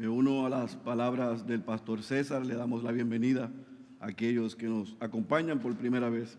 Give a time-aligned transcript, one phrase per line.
[0.00, 3.52] Me uno a las palabras del pastor César, le damos la bienvenida
[3.98, 6.38] a aquellos que nos acompañan por primera vez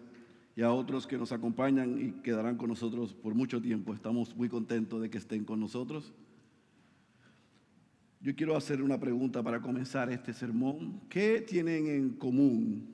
[0.56, 3.94] y a otros que nos acompañan y quedarán con nosotros por mucho tiempo.
[3.94, 6.12] Estamos muy contentos de que estén con nosotros.
[8.20, 11.00] Yo quiero hacer una pregunta para comenzar este sermón.
[11.08, 12.90] ¿Qué tienen en común?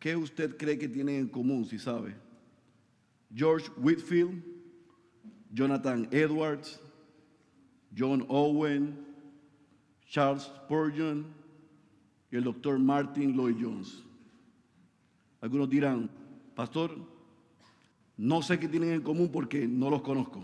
[0.00, 2.16] ¿Qué usted cree que tienen en común, si sabe?
[3.32, 4.42] George Whitfield,
[5.52, 6.80] Jonathan Edwards,
[7.96, 8.96] John Owen,
[10.08, 11.26] Charles Spurgeon
[12.30, 14.02] y el doctor Martin Lloyd Jones.
[15.40, 16.10] Algunos dirán,
[16.54, 16.96] pastor,
[18.16, 20.42] no sé qué tienen en común porque no los conozco.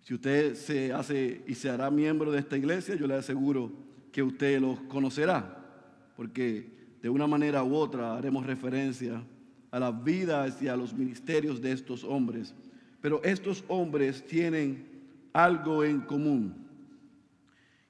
[0.00, 3.72] Si usted se hace y se hará miembro de esta iglesia, yo le aseguro
[4.12, 9.24] que usted los conocerá, porque de una manera u otra haremos referencia
[9.70, 12.54] a las vidas y a los ministerios de estos hombres.
[13.00, 14.93] Pero estos hombres tienen
[15.34, 16.66] algo en común.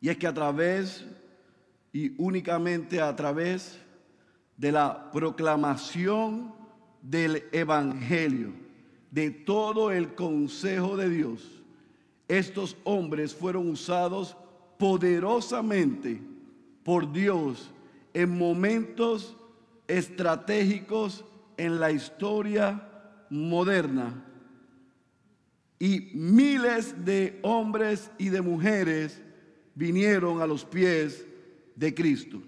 [0.00, 1.06] Y es que a través
[1.92, 3.78] y únicamente a través
[4.56, 6.52] de la proclamación
[7.00, 8.52] del Evangelio,
[9.12, 11.62] de todo el consejo de Dios,
[12.26, 14.36] estos hombres fueron usados
[14.78, 16.20] poderosamente
[16.82, 17.70] por Dios
[18.12, 19.36] en momentos
[19.86, 21.24] estratégicos
[21.56, 22.88] en la historia
[23.30, 24.24] moderna.
[25.84, 29.20] Y miles de hombres y de mujeres
[29.74, 31.26] vinieron a los pies
[31.76, 32.40] de Cristo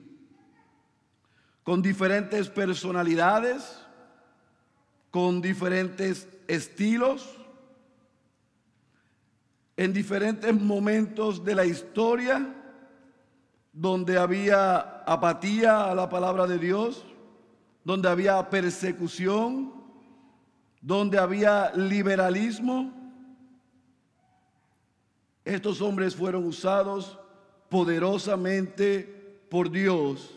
[1.62, 3.84] con diferentes personalidades,
[5.10, 7.36] con diferentes estilos,
[9.76, 12.54] en diferentes momentos de la historia,
[13.70, 17.04] donde había apatía a la palabra de Dios,
[17.84, 19.74] donde había persecución,
[20.80, 22.95] donde había liberalismo.
[25.46, 27.18] Estos hombres fueron usados
[27.70, 29.02] poderosamente
[29.48, 30.36] por Dios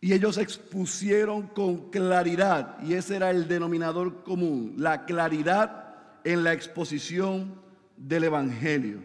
[0.00, 5.94] y ellos expusieron con claridad, y ese era el denominador común, la claridad
[6.24, 7.54] en la exposición
[7.96, 8.98] del Evangelio.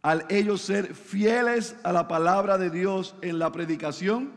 [0.00, 4.32] Al ellos ser fieles a la palabra de Dios en la predicación,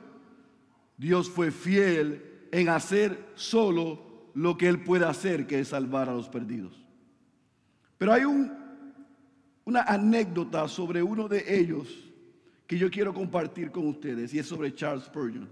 [0.98, 6.14] Dios fue fiel en hacer solo lo que Él puede hacer, que es salvar a
[6.14, 6.87] los perdidos.
[7.98, 8.52] Pero hay un,
[9.66, 11.88] una anécdota sobre uno de ellos
[12.66, 15.48] que yo quiero compartir con ustedes y es sobre Charles Spurgeon.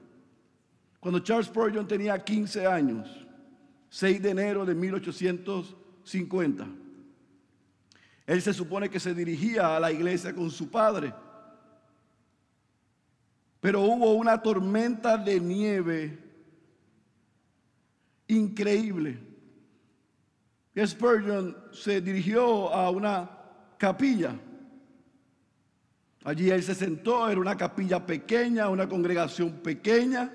[0.99, 3.25] Cuando Charles Spurgeon tenía 15 años,
[3.89, 6.67] 6 de enero de 1850,
[8.27, 11.13] él se supone que se dirigía a la iglesia con su padre.
[13.61, 16.19] Pero hubo una tormenta de nieve
[18.27, 19.19] increíble.
[20.83, 23.29] Spurgeon se dirigió a una
[23.77, 24.35] capilla
[26.25, 30.33] Allí él se sentó, era una capilla pequeña, una congregación pequeña.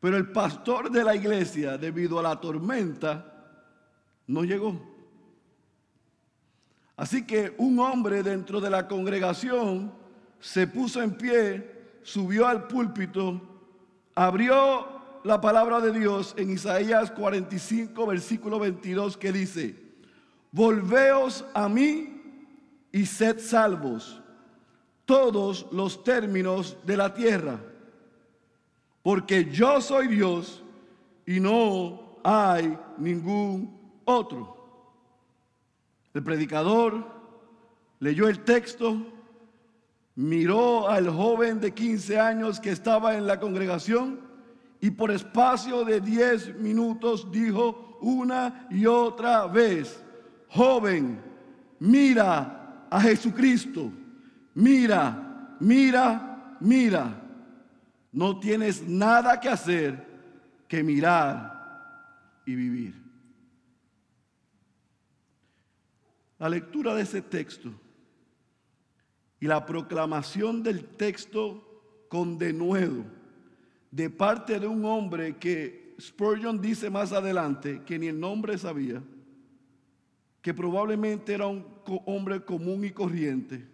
[0.00, 3.34] Pero el pastor de la iglesia, debido a la tormenta,
[4.28, 4.80] no llegó.
[6.96, 9.92] Así que un hombre dentro de la congregación
[10.40, 13.42] se puso en pie, subió al púlpito,
[14.14, 14.95] abrió
[15.26, 19.74] la palabra de Dios en Isaías 45, versículo 22, que dice,
[20.52, 22.22] volveos a mí
[22.92, 24.22] y sed salvos
[25.04, 27.58] todos los términos de la tierra,
[29.02, 30.62] porque yo soy Dios
[31.26, 34.56] y no hay ningún otro.
[36.14, 37.04] El predicador
[37.98, 38.96] leyó el texto,
[40.14, 44.25] miró al joven de 15 años que estaba en la congregación
[44.80, 50.02] y por espacio de 10 minutos dijo una y otra vez,
[50.48, 51.20] joven,
[51.78, 53.90] mira a Jesucristo.
[54.54, 57.22] Mira, mira, mira.
[58.12, 60.06] No tienes nada que hacer
[60.68, 62.94] que mirar y vivir.
[66.38, 67.70] La lectura de ese texto
[69.40, 73.15] y la proclamación del texto con denuedo
[73.96, 79.02] de parte de un hombre que Spurgeon dice más adelante que ni el nombre sabía
[80.42, 81.64] que probablemente era un
[82.04, 83.66] hombre común y corriente,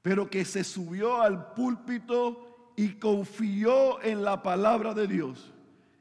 [0.00, 5.52] pero que se subió al púlpito y confió en la palabra de Dios.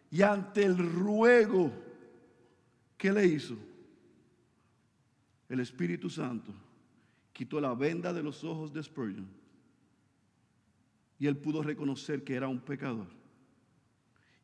[0.09, 1.73] Y ante el ruego
[2.97, 3.57] que le hizo,
[5.49, 6.53] el Espíritu Santo
[7.33, 9.42] quitó la venda de los ojos de Spurgeon
[11.23, 13.07] y él pudo reconocer que era un pecador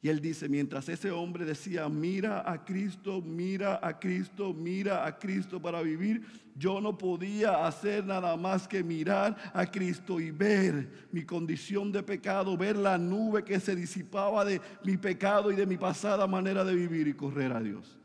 [0.02, 5.20] Y él dice, mientras ese hombre decía, mira a Cristo, mira a Cristo, mira a
[5.20, 6.24] Cristo para vivir,
[6.56, 12.02] yo no podía hacer nada más que mirar a Cristo y ver mi condición de
[12.02, 16.64] pecado, ver la nube que se disipaba de mi pecado y de mi pasada manera
[16.64, 18.00] de vivir y correr a Dios.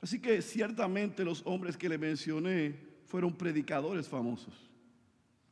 [0.00, 2.76] Así que ciertamente los hombres que le mencioné
[3.06, 4.67] fueron predicadores famosos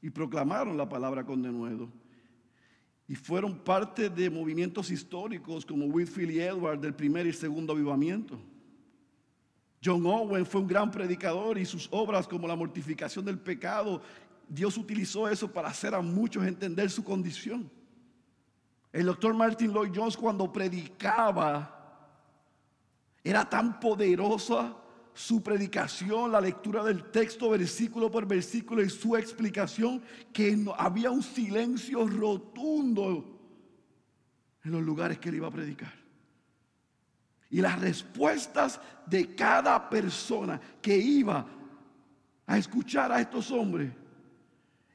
[0.03, 1.89] y proclamaron la palabra con denuedo
[3.09, 8.39] y fueron parte de movimientos históricos como Whitfield y Edward del primer y segundo avivamiento.
[9.85, 14.03] John Owen fue un gran predicador y sus obras como la mortificación del pecado,
[14.49, 17.71] Dios utilizó eso para hacer a muchos entender su condición.
[18.93, 21.73] El doctor Martin Lloyd Jones cuando predicaba
[23.23, 24.77] era tan poderosa
[25.17, 31.23] su predicación, la lectura del texto versículo por versículo y su explicación, que había un
[31.23, 33.25] silencio rotundo
[34.63, 35.95] en los lugares que él iba a predicar.
[37.49, 41.47] Y las respuestas de cada persona que iba
[42.45, 43.91] a escuchar a estos hombres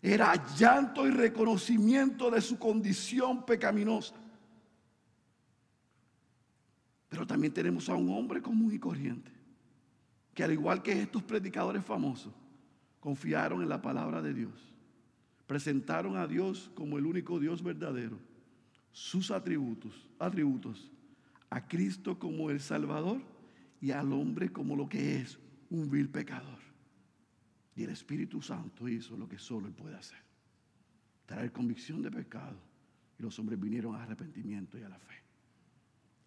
[0.03, 4.13] era llanto y reconocimiento de su condición pecaminosa.
[7.09, 9.40] Pero también tenemos a un hombre común y corriente
[10.33, 12.33] que al igual que estos predicadores famosos,
[12.99, 14.73] confiaron en la palabra de Dios,
[15.47, 18.17] presentaron a Dios como el único Dios verdadero,
[18.91, 20.91] sus atributos, atributos,
[21.49, 23.21] a Cristo como el Salvador
[23.81, 25.37] y al hombre como lo que es
[25.69, 26.59] un vil pecador.
[27.75, 30.19] Y el Espíritu Santo hizo lo que solo Él puede hacer,
[31.25, 32.57] traer convicción de pecado.
[33.17, 35.15] Y los hombres vinieron a arrepentimiento y a la fe.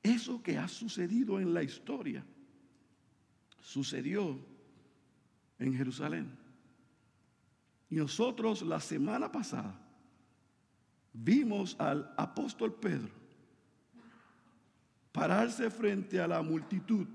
[0.02, 2.24] Eso que ha sucedido en la historia
[3.64, 4.38] sucedió
[5.58, 6.30] en Jerusalén.
[7.88, 9.80] Y nosotros la semana pasada
[11.12, 13.10] vimos al apóstol Pedro
[15.12, 17.06] pararse frente a la multitud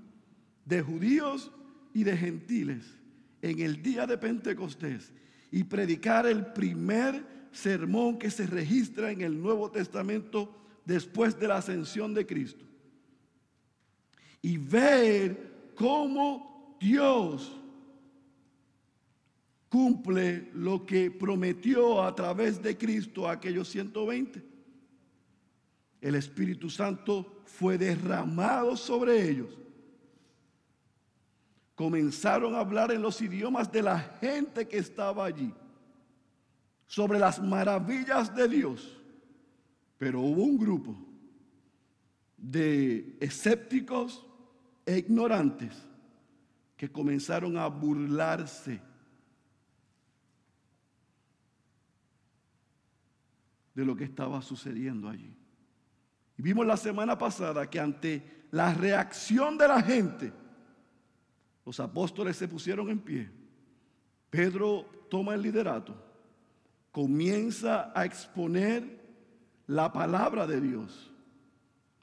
[0.64, 1.52] de judíos
[1.94, 2.96] y de gentiles
[3.42, 5.12] en el día de Pentecostés
[5.52, 10.52] y predicar el primer sermón que se registra en el Nuevo Testamento
[10.84, 12.64] después de la ascensión de Cristo.
[14.42, 17.60] Y ver cómo Dios
[19.68, 24.42] cumple lo que prometió a través de Cristo a aquellos 120.
[26.00, 29.56] El Espíritu Santo fue derramado sobre ellos.
[31.74, 35.54] Comenzaron a hablar en los idiomas de la gente que estaba allí,
[36.86, 39.00] sobre las maravillas de Dios.
[39.96, 40.96] Pero hubo un grupo
[42.36, 44.26] de escépticos,
[44.90, 45.86] e ignorantes
[46.76, 48.80] que comenzaron a burlarse
[53.72, 55.32] de lo que estaba sucediendo allí.
[56.36, 60.32] Y vimos la semana pasada que ante la reacción de la gente,
[61.64, 63.30] los apóstoles se pusieron en pie.
[64.28, 65.94] Pedro toma el liderato,
[66.90, 69.06] comienza a exponer
[69.68, 71.12] la palabra de Dios,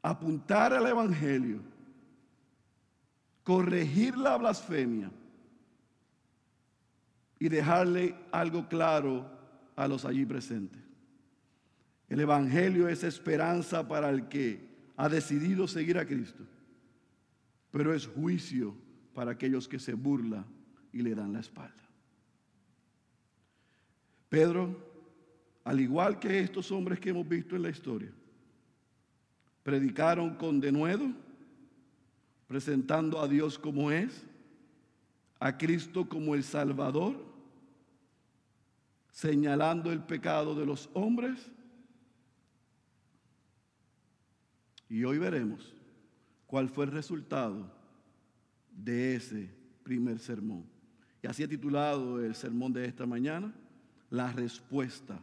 [0.02, 1.77] apuntar al Evangelio
[3.48, 5.10] corregir la blasfemia
[7.40, 9.26] y dejarle algo claro
[9.78, 10.82] a los allí presentes.
[12.10, 14.68] El Evangelio es esperanza para el que
[14.98, 16.44] ha decidido seguir a Cristo,
[17.72, 18.76] pero es juicio
[19.14, 20.46] para aquellos que se burlan
[20.92, 21.88] y le dan la espalda.
[24.28, 24.76] Pedro,
[25.64, 28.12] al igual que estos hombres que hemos visto en la historia,
[29.64, 31.27] predicaron con denuedo,
[32.48, 34.24] presentando a Dios como es,
[35.40, 37.24] a Cristo como el Salvador,
[39.12, 41.52] señalando el pecado de los hombres.
[44.90, 45.76] Y hoy veremos
[46.48, 47.70] cuál fue el resultado
[48.72, 49.50] de ese
[49.84, 50.66] primer sermón.
[51.22, 53.54] Y así he titulado el sermón de esta mañana,
[54.10, 55.20] la respuesta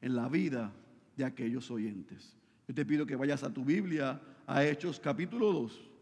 [0.00, 0.72] en la vida
[1.16, 2.36] de aquellos oyentes.
[2.68, 5.93] Yo te pido que vayas a tu Biblia, a Hechos capítulo 2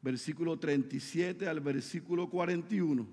[0.00, 3.06] versículo 37 al versículo 41,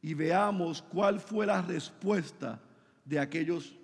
[0.00, 2.60] y veamos cuál fue la respuesta
[3.04, 3.76] de aquellos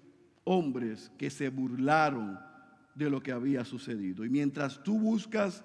[0.44, 2.38] hombres que se burlaron
[2.94, 4.24] de lo que había sucedido.
[4.24, 5.64] Y mientras tú buscas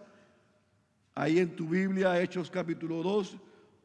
[1.14, 3.38] ahí en tu Biblia, Hechos capítulo 2,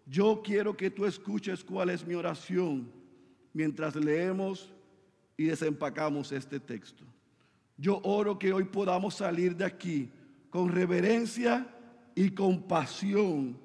[0.06, 2.90] yo quiero que tú escuches cuál es mi oración
[3.52, 4.72] mientras leemos
[5.36, 7.04] y desempacamos este texto.
[7.76, 10.10] Yo oro que hoy podamos salir de aquí
[10.50, 11.73] con reverencia
[12.14, 13.58] y compasión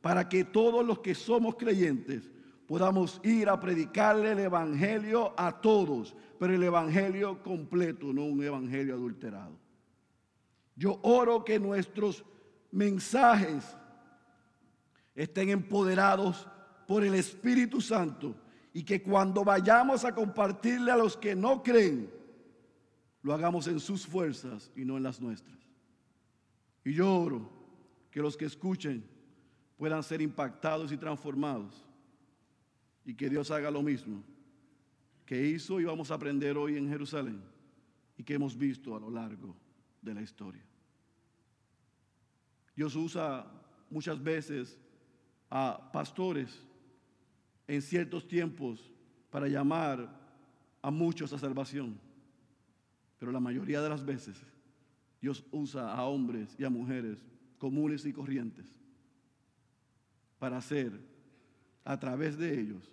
[0.00, 2.30] para que todos los que somos creyentes
[2.66, 8.94] podamos ir a predicarle el Evangelio a todos, pero el Evangelio completo, no un Evangelio
[8.94, 9.56] adulterado.
[10.74, 12.24] Yo oro que nuestros
[12.70, 13.76] mensajes
[15.14, 16.46] estén empoderados
[16.86, 18.36] por el Espíritu Santo
[18.72, 22.10] y que cuando vayamos a compartirle a los que no creen,
[23.22, 25.58] lo hagamos en sus fuerzas y no en las nuestras.
[26.84, 27.55] Y yo oro
[28.16, 29.04] que los que escuchen
[29.76, 31.84] puedan ser impactados y transformados
[33.04, 34.24] y que Dios haga lo mismo
[35.26, 37.42] que hizo y vamos a aprender hoy en Jerusalén
[38.16, 39.54] y que hemos visto a lo largo
[40.00, 40.64] de la historia.
[42.74, 43.46] Dios usa
[43.90, 44.78] muchas veces
[45.50, 46.58] a pastores
[47.68, 48.90] en ciertos tiempos
[49.28, 50.08] para llamar
[50.80, 52.00] a muchos a salvación.
[53.18, 54.42] Pero la mayoría de las veces
[55.20, 57.22] Dios usa a hombres y a mujeres
[57.66, 58.64] comunes y corrientes
[60.38, 60.92] para hacer
[61.84, 62.88] a través de ellos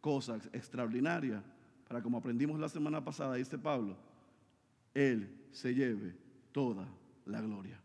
[0.00, 1.44] cosas extraordinarias,
[1.86, 3.98] para como aprendimos la semana pasada, dice Pablo,
[4.94, 6.16] Él se lleve
[6.52, 6.88] toda
[7.26, 7.78] la gloria.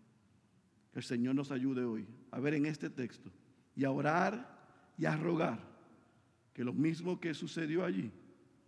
[0.93, 3.29] Que el Señor nos ayude hoy a ver en este texto
[3.75, 5.59] y a orar y a rogar
[6.53, 8.13] que lo mismo que sucedió allí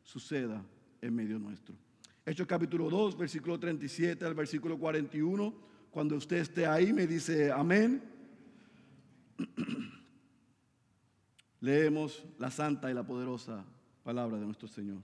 [0.04, 0.62] suceda
[1.00, 1.74] en medio nuestro.
[2.26, 5.71] Hechos capítulo 2, versículo 37 al versículo 41.
[5.92, 8.02] Cuando usted esté ahí me dice amén.
[11.60, 13.64] Leemos la santa y la poderosa
[14.04, 14.98] palabra de nuestro Señor.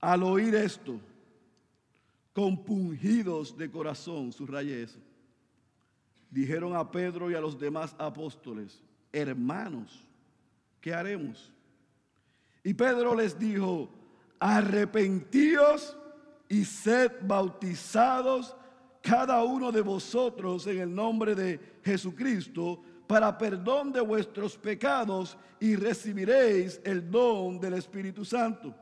[0.00, 1.00] Al oír esto,
[2.32, 4.98] compungidos de corazón, subraye eso,
[6.30, 10.06] dijeron a Pedro y a los demás apóstoles, hermanos,
[10.80, 11.50] ¿qué haremos?
[12.62, 13.88] Y Pedro les dijo,
[14.38, 15.96] arrepentíos
[16.48, 18.54] y sed bautizados
[19.04, 25.76] cada uno de vosotros en el nombre de Jesucristo para perdón de vuestros pecados y
[25.76, 28.74] recibiréis el don del Espíritu Santo.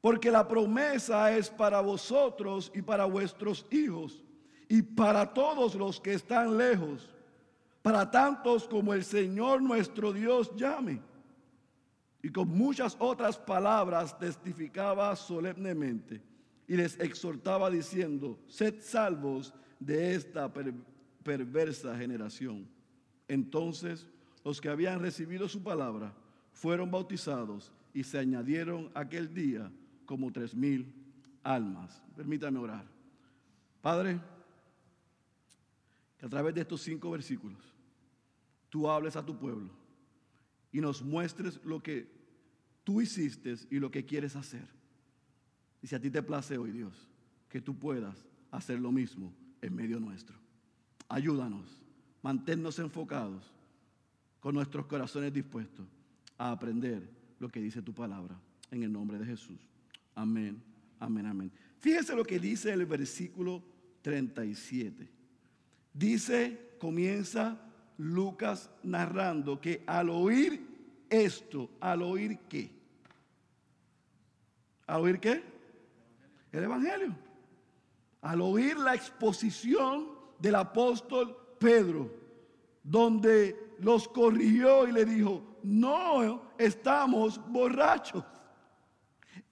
[0.00, 4.22] Porque la promesa es para vosotros y para vuestros hijos
[4.68, 7.10] y para todos los que están lejos,
[7.82, 11.02] para tantos como el Señor nuestro Dios llame.
[12.22, 16.22] Y con muchas otras palabras testificaba solemnemente
[16.68, 20.52] y les exhortaba diciendo, sed salvos de esta
[21.24, 22.68] perversa generación.
[23.26, 24.06] Entonces
[24.44, 26.14] los que habían recibido su palabra
[26.52, 29.72] fueron bautizados y se añadieron aquel día
[30.04, 30.94] como tres mil
[31.42, 32.02] almas.
[32.14, 32.86] Permítame orar.
[33.80, 34.20] Padre,
[36.18, 37.74] que a través de estos cinco versículos
[38.68, 39.70] tú hables a tu pueblo
[40.70, 42.10] y nos muestres lo que
[42.84, 44.77] tú hiciste y lo que quieres hacer.
[45.82, 46.94] Y si a ti te place hoy, Dios,
[47.48, 48.16] que tú puedas
[48.50, 50.36] hacer lo mismo en medio nuestro.
[51.08, 51.80] Ayúdanos,
[52.22, 53.52] manténnos enfocados,
[54.40, 55.86] con nuestros corazones dispuestos
[56.36, 57.08] a aprender
[57.38, 58.38] lo que dice tu palabra.
[58.70, 59.58] En el nombre de Jesús.
[60.14, 60.62] Amén,
[61.00, 61.52] amén, amén.
[61.78, 63.62] Fíjese lo que dice el versículo
[64.02, 65.08] 37.
[65.94, 67.58] Dice, comienza
[67.96, 70.66] Lucas narrando que al oír
[71.08, 72.70] esto, al oír qué?
[74.86, 75.57] ¿Al oír qué?
[76.52, 77.14] El Evangelio.
[78.22, 82.10] Al oír la exposición del apóstol Pedro,
[82.82, 88.24] donde los corrigió y le dijo, no estamos borrachos.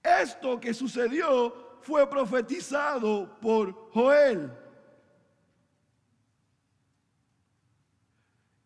[0.03, 4.51] Esto que sucedió fue profetizado por Joel.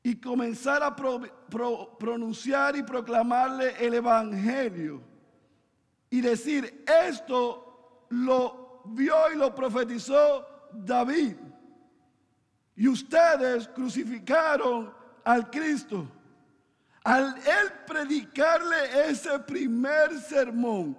[0.03, 5.01] y comenzar a pronunciar y proclamarle el Evangelio
[6.09, 7.70] y decir, esto
[8.11, 11.35] lo vio y lo profetizó David.
[12.75, 16.07] Y ustedes crucificaron al Cristo.
[17.03, 20.97] Al él predicarle ese primer sermón,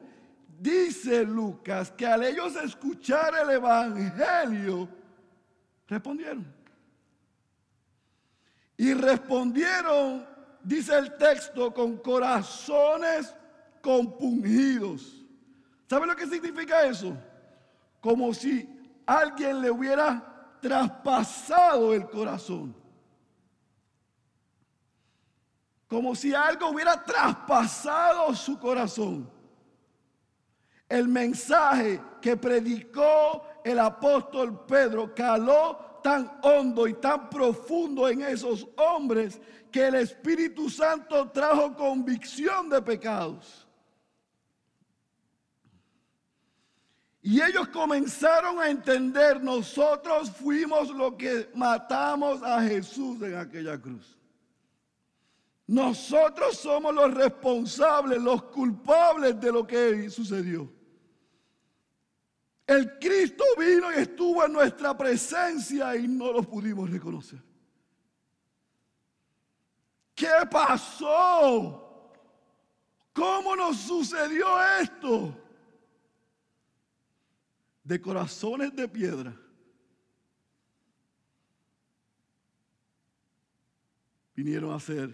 [0.58, 4.88] dice Lucas que al ellos escuchar el Evangelio,
[5.86, 6.62] respondieron.
[8.76, 10.26] Y respondieron,
[10.62, 13.32] dice el texto, con corazones
[13.80, 15.21] compungidos.
[15.92, 17.14] ¿Sabe lo que significa eso?
[18.00, 18.66] Como si
[19.04, 22.74] alguien le hubiera traspasado el corazón.
[25.86, 29.30] Como si algo hubiera traspasado su corazón.
[30.88, 38.66] El mensaje que predicó el apóstol Pedro caló tan hondo y tan profundo en esos
[38.78, 39.38] hombres
[39.70, 43.61] que el Espíritu Santo trajo convicción de pecados.
[47.24, 54.18] Y ellos comenzaron a entender, nosotros fuimos los que matamos a Jesús en aquella cruz.
[55.68, 60.68] Nosotros somos los responsables, los culpables de lo que sucedió.
[62.66, 67.40] El Cristo vino y estuvo en nuestra presencia y no lo pudimos reconocer.
[70.12, 72.10] ¿Qué pasó?
[73.12, 74.46] ¿Cómo nos sucedió
[74.80, 75.41] esto?
[77.84, 79.36] De corazones de piedra.
[84.34, 85.10] Vinieron a ser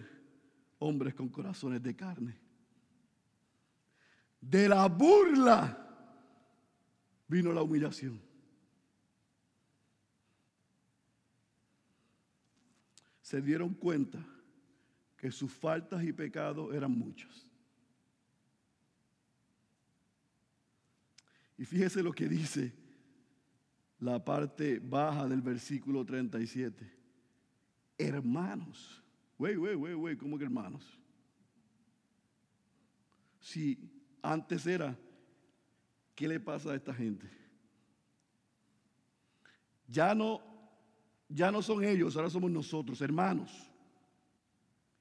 [0.79, 2.39] hombres con corazones de carne.
[4.39, 5.89] De la burla
[7.27, 8.21] vino la humillación.
[13.21, 14.17] Se dieron cuenta
[15.15, 17.48] que sus faltas y pecados eran muchos.
[21.59, 22.73] Y fíjese lo que dice
[23.99, 26.91] la parte baja del versículo 37.
[27.97, 28.99] Hermanos,
[29.39, 30.83] Güey, güey, güey, güey, ¿cómo que hermanos?
[33.39, 33.89] Si
[34.21, 34.99] antes era,
[36.13, 37.25] ¿qué le pasa a esta gente?
[39.87, 40.41] Ya no,
[41.29, 43.68] ya no son ellos, ahora somos nosotros, hermanos.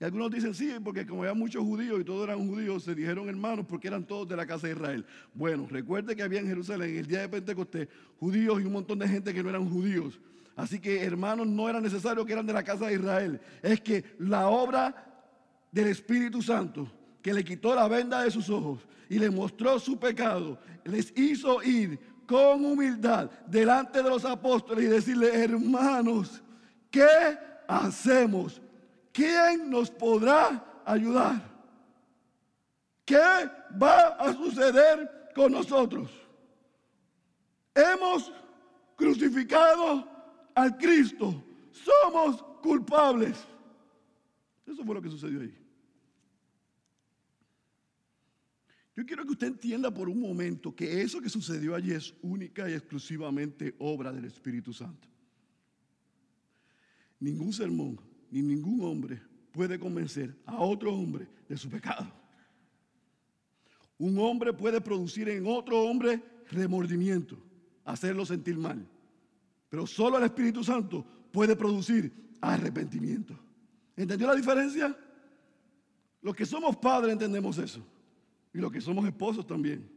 [0.01, 3.29] Y algunos dicen, sí, porque como había muchos judíos y todos eran judíos, se dijeron
[3.29, 5.05] hermanos porque eran todos de la casa de Israel.
[5.35, 7.89] Bueno, recuerde que había en Jerusalén, el día de Pentecostés,
[8.21, 10.21] judíos y un montón de gente que no eran judíos.
[10.55, 13.41] Así que hermanos, no era necesario que eran de la casa de Israel.
[13.61, 14.95] Es que la obra
[15.73, 16.89] del Espíritu Santo,
[17.21, 21.61] que le quitó la venda de sus ojos y le mostró su pecado, les hizo
[21.63, 26.43] ir con humildad delante de los apóstoles y decirle, hermanos,
[26.91, 27.07] ¿qué
[27.67, 28.61] hacemos?
[29.19, 31.43] ¿Quién nos podrá ayudar?
[33.05, 36.09] ¿Qué va a suceder con nosotros?
[37.75, 38.33] Hemos
[38.95, 40.09] crucificado
[40.55, 43.37] al Cristo, somos culpables.
[44.65, 45.59] Eso fue lo que sucedió ahí.
[48.95, 52.71] Yo quiero que usted entienda por un momento que eso que sucedió allí es única
[52.71, 55.09] y exclusivamente obra del Espíritu Santo.
[57.19, 57.99] Ningún sermón
[58.31, 59.21] ni ningún hombre
[59.53, 62.07] puede convencer a otro hombre de su pecado.
[63.99, 67.37] Un hombre puede producir en otro hombre remordimiento,
[67.85, 68.87] hacerlo sentir mal.
[69.69, 73.39] Pero solo el Espíritu Santo puede producir arrepentimiento.
[73.97, 74.97] ¿Entendió la diferencia?
[76.23, 77.85] Los que somos padres entendemos eso.
[78.53, 79.91] Y los que somos esposos también.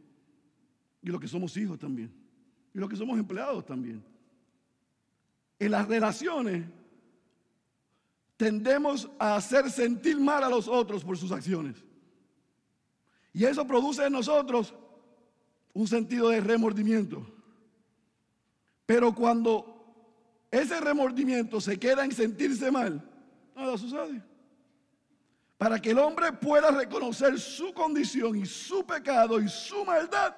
[1.02, 2.12] Y los que somos hijos también.
[2.74, 4.04] Y los que somos empleados también.
[5.58, 6.64] En las relaciones
[8.42, 11.76] tendemos a hacer sentir mal a los otros por sus acciones.
[13.32, 14.74] Y eso produce en nosotros
[15.72, 17.24] un sentido de remordimiento.
[18.84, 23.08] Pero cuando ese remordimiento se queda en sentirse mal,
[23.54, 24.20] nada sucede.
[25.56, 30.34] Para que el hombre pueda reconocer su condición y su pecado y su maldad,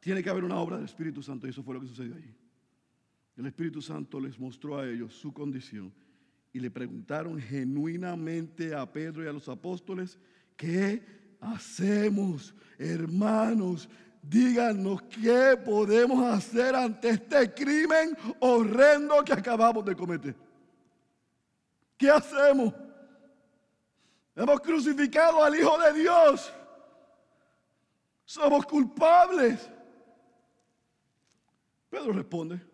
[0.00, 1.46] tiene que haber una obra del Espíritu Santo.
[1.46, 2.34] Y eso fue lo que sucedió allí.
[3.36, 5.92] El Espíritu Santo les mostró a ellos su condición
[6.52, 10.18] y le preguntaron genuinamente a Pedro y a los apóstoles,
[10.56, 11.02] ¿qué
[11.40, 13.88] hacemos, hermanos?
[14.22, 20.34] díganos qué podemos hacer ante este crimen horrendo que acabamos de cometer.
[21.96, 22.74] ¿Qué hacemos?
[24.34, 26.52] Hemos crucificado al Hijo de Dios.
[28.24, 29.68] Somos culpables.
[31.90, 32.69] Pedro responde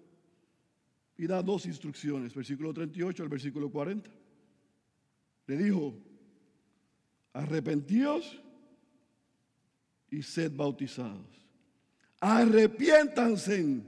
[1.19, 4.11] y da dos instrucciones, versículo 38 al versículo 40.
[5.47, 5.95] Le dijo,
[7.33, 8.41] arrepentíos
[10.11, 11.27] y sed bautizados.
[12.21, 13.83] Arrepiéntanse.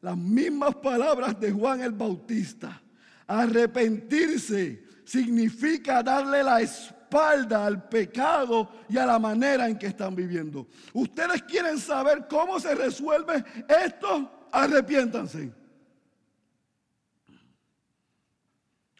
[0.00, 2.80] Las mismas palabras de Juan el Bautista.
[3.26, 10.68] Arrepentirse significa darle la espalda al pecado y a la manera en que están viviendo.
[10.92, 13.44] ¿Ustedes quieren saber cómo se resuelve
[13.84, 14.48] esto?
[14.52, 15.52] Arrepiéntanse.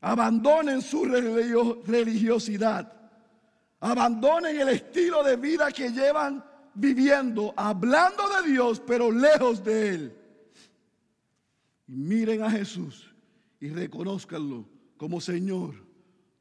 [0.00, 2.92] Abandonen su religiosidad.
[3.80, 10.16] Abandonen el estilo de vida que llevan viviendo, hablando de Dios, pero lejos de Él.
[11.86, 13.12] Y miren a Jesús
[13.60, 15.74] y reconozcanlo como Señor,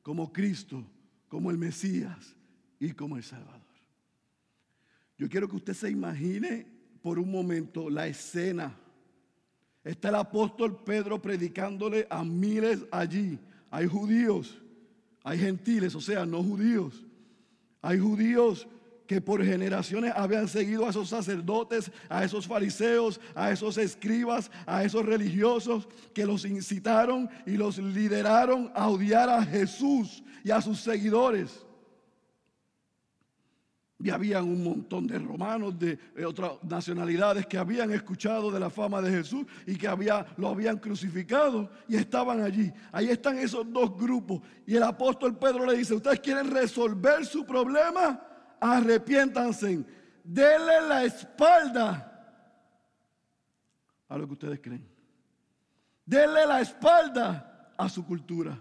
[0.04, 0.84] como Cristo,
[1.28, 2.36] como el Mesías
[2.80, 3.62] y como el Salvador.
[5.18, 6.68] Yo quiero que usted se imagine
[7.02, 8.76] por un momento la escena.
[9.84, 13.40] Está el apóstol Pedro predicándole a miles allí.
[13.70, 14.58] Hay judíos,
[15.24, 17.06] hay gentiles, o sea, no judíos.
[17.82, 18.68] Hay judíos
[19.08, 24.84] que por generaciones habían seguido a esos sacerdotes, a esos fariseos, a esos escribas, a
[24.84, 30.82] esos religiosos que los incitaron y los lideraron a odiar a Jesús y a sus
[30.82, 31.67] seguidores.
[34.00, 39.02] Y había un montón de romanos de otras nacionalidades que habían escuchado de la fama
[39.02, 42.72] de Jesús y que había, lo habían crucificado y estaban allí.
[42.92, 44.42] Ahí están esos dos grupos.
[44.68, 48.22] Y el apóstol Pedro le dice, ustedes quieren resolver su problema,
[48.62, 49.84] arrepiéntanse,
[50.24, 52.08] denle la espalda
[54.08, 54.88] a lo que ustedes creen.
[56.06, 58.58] Denle la espalda a su cultura.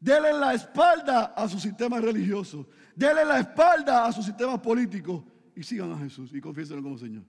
[0.00, 2.66] Denle la espalda a su sistema religioso.
[2.94, 7.24] Denle la espalda a su sistema político y sigan a Jesús y confiésenlo como Señor.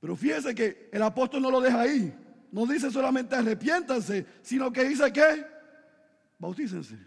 [0.00, 2.12] Pero fíjense que el apóstol no lo deja ahí.
[2.50, 5.46] No dice solamente arrepiéntanse, sino que dice que
[6.38, 6.98] bautícense.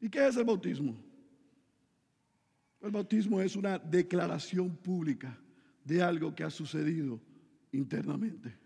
[0.00, 0.96] ¿Y qué es el bautismo?
[2.80, 5.36] El bautismo es una declaración pública
[5.84, 7.20] de algo que ha sucedido
[7.72, 8.56] internamente.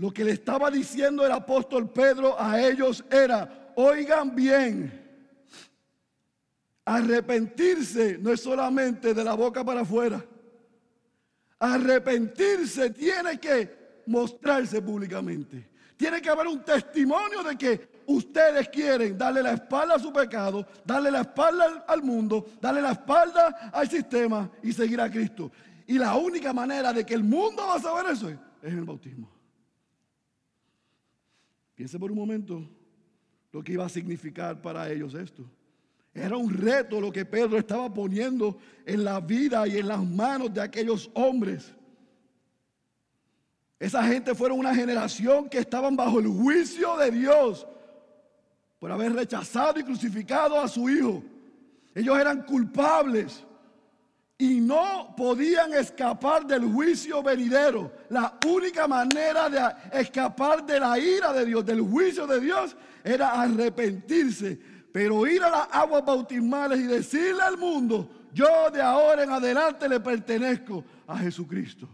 [0.00, 4.90] Lo que le estaba diciendo el apóstol Pedro a ellos era, oigan bien,
[6.86, 10.24] arrepentirse no es solamente de la boca para afuera.
[11.58, 15.68] Arrepentirse tiene que mostrarse públicamente.
[15.98, 20.66] Tiene que haber un testimonio de que ustedes quieren darle la espalda a su pecado,
[20.82, 25.52] darle la espalda al mundo, darle la espalda al sistema y seguir a Cristo.
[25.86, 29.39] Y la única manera de que el mundo va a saber eso es, el bautismo.
[31.80, 32.62] Piense por un momento
[33.50, 35.50] lo que iba a significar para ellos esto.
[36.12, 40.52] Era un reto lo que Pedro estaba poniendo en la vida y en las manos
[40.52, 41.74] de aquellos hombres.
[43.78, 47.66] Esa gente fueron una generación que estaban bajo el juicio de Dios
[48.78, 51.24] por haber rechazado y crucificado a su hijo.
[51.94, 53.42] Ellos eran culpables
[54.40, 57.92] y no podían escapar del juicio venidero.
[58.08, 62.74] La única manera de escapar de la ira de Dios, del juicio de Dios,
[63.04, 64.58] era arrepentirse.
[64.90, 69.86] Pero ir a las aguas bautismales y decirle al mundo, yo de ahora en adelante
[69.86, 71.86] le pertenezco a Jesucristo.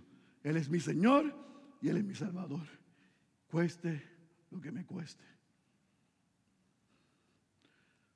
[0.45, 1.35] Él es mi Señor
[1.83, 2.65] y Él es mi Salvador.
[3.51, 4.05] Cueste
[4.53, 5.25] lo que me cueste.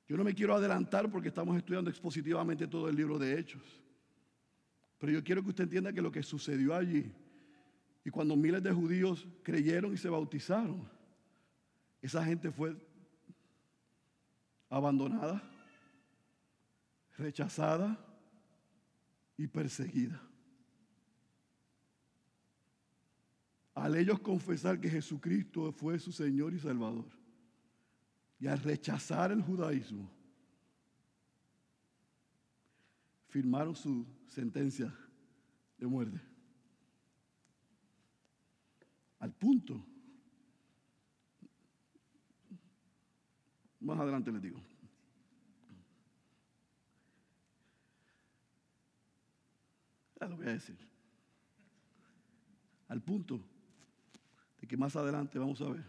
[0.07, 3.81] Yo no me quiero adelantar porque estamos estudiando expositivamente todo el libro de Hechos.
[5.01, 7.11] Pero yo quiero que usted entienda que lo que sucedió allí,
[8.05, 10.87] y cuando miles de judíos creyeron y se bautizaron,
[12.03, 12.77] esa gente fue
[14.69, 15.41] abandonada,
[17.17, 17.97] rechazada
[19.37, 20.21] y perseguida.
[23.73, 27.09] Al ellos confesar que Jesucristo fue su Señor y Salvador,
[28.39, 30.20] y al rechazar el judaísmo,
[33.31, 34.93] firmaron su sentencia
[35.77, 36.19] de muerte.
[39.19, 39.81] Al punto.
[43.79, 44.61] Más adelante les digo.
[50.19, 50.77] Ya lo voy a decir.
[52.89, 53.41] Al punto
[54.59, 55.85] de que más adelante vamos a ver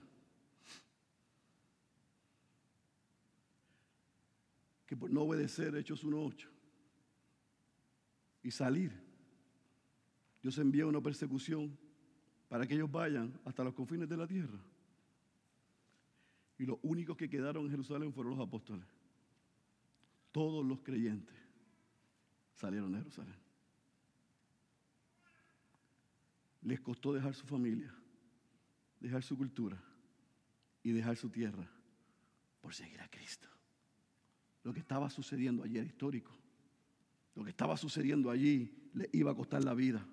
[4.86, 6.51] que por no obedecer Hechos 1.8
[8.42, 8.92] y salir.
[10.42, 11.76] Dios envía una persecución
[12.48, 14.58] para que ellos vayan hasta los confines de la tierra.
[16.58, 18.86] Y los únicos que quedaron en Jerusalén fueron los apóstoles.
[20.32, 21.36] Todos los creyentes
[22.54, 23.36] salieron de Jerusalén.
[26.62, 27.92] Les costó dejar su familia,
[29.00, 29.82] dejar su cultura
[30.82, 31.68] y dejar su tierra
[32.60, 33.48] por seguir a Cristo.
[34.62, 36.32] Lo que estaba sucediendo ayer histórico.
[37.34, 40.06] Lo que estaba sucediendo allí le iba a costar la vida.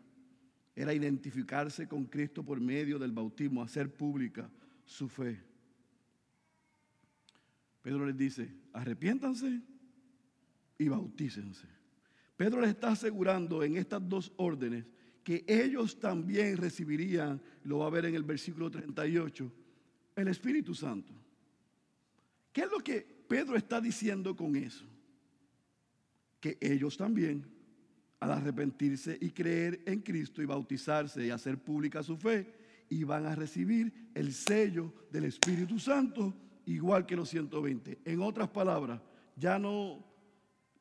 [0.75, 4.49] Era identificarse con Cristo por medio del bautismo, hacer pública
[4.85, 5.43] su fe.
[7.81, 9.61] Pedro les dice, arrepiéntanse
[10.77, 11.67] y bautícense.
[12.35, 14.85] Pedro les está asegurando en estas dos órdenes
[15.23, 19.51] que ellos también recibirían, lo va a ver en el versículo 38,
[20.15, 21.13] el Espíritu Santo.
[22.51, 24.88] ¿Qué es lo que Pedro está diciendo con eso?
[26.39, 27.45] Que ellos también,
[28.19, 32.51] al arrepentirse y creer en Cristo y bautizarse y hacer pública su fe,
[32.89, 36.33] iban a recibir el sello del Espíritu Santo
[36.65, 37.99] igual que los 120.
[38.05, 39.01] En otras palabras,
[39.35, 40.05] ya no,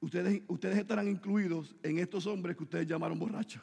[0.01, 3.63] ustedes, ustedes estarán incluidos en estos hombres que ustedes llamaron borrachos.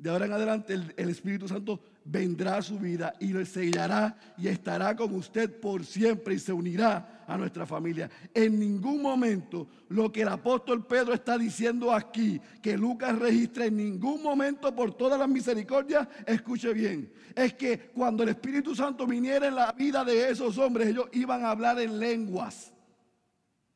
[0.00, 4.48] De ahora en adelante el, Espíritu Santo vendrá a su vida y lo sellará y
[4.48, 8.08] estará con usted por siempre y se unirá a nuestra familia.
[8.32, 13.76] En ningún momento lo que el apóstol Pedro está diciendo aquí, que Lucas registra en
[13.76, 19.48] ningún momento por todas las misericordias, escuche bien, es que cuando el Espíritu Santo viniera
[19.48, 22.72] en la vida de esos hombres, ellos iban a hablar en lenguas.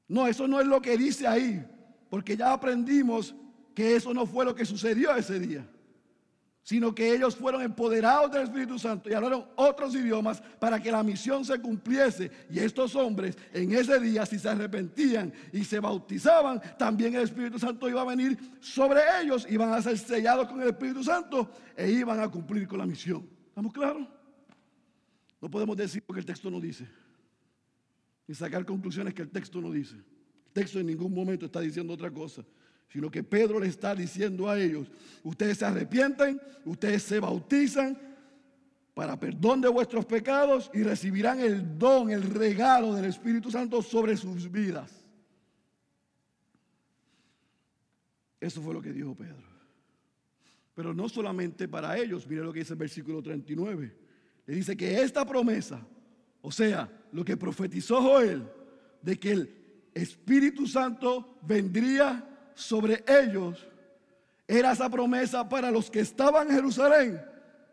[0.08, 1.62] No, eso no es lo que dice ahí,
[2.08, 3.34] porque ya aprendimos
[3.74, 5.68] que eso no fue lo que sucedió ese día
[6.64, 11.02] sino que ellos fueron empoderados del Espíritu Santo y hablaron otros idiomas para que la
[11.02, 12.30] misión se cumpliese.
[12.50, 17.58] Y estos hombres en ese día, si se arrepentían y se bautizaban, también el Espíritu
[17.58, 21.90] Santo iba a venir sobre ellos, iban a ser sellados con el Espíritu Santo e
[21.90, 23.28] iban a cumplir con la misión.
[23.48, 24.08] ¿Estamos claros?
[25.42, 26.88] No podemos decir lo que el texto no dice,
[28.26, 29.96] ni sacar conclusiones que el texto no dice.
[29.96, 32.42] El texto en ningún momento está diciendo otra cosa
[32.94, 34.88] sino que Pedro le está diciendo a ellos,
[35.24, 37.98] ustedes se arrepienten, ustedes se bautizan
[38.94, 44.16] para perdón de vuestros pecados y recibirán el don, el regalo del Espíritu Santo sobre
[44.16, 45.04] sus vidas.
[48.38, 49.42] Eso fue lo que dijo Pedro.
[50.72, 53.92] Pero no solamente para ellos, mire lo que dice el versículo 39.
[54.46, 55.84] Le dice que esta promesa,
[56.42, 58.48] o sea, lo que profetizó Joel,
[59.02, 59.54] de que el
[59.94, 63.66] Espíritu Santo vendría sobre ellos
[64.46, 67.20] era esa promesa para los que estaban en Jerusalén,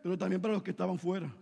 [0.02, 1.32] pero también para los que estaban fuera.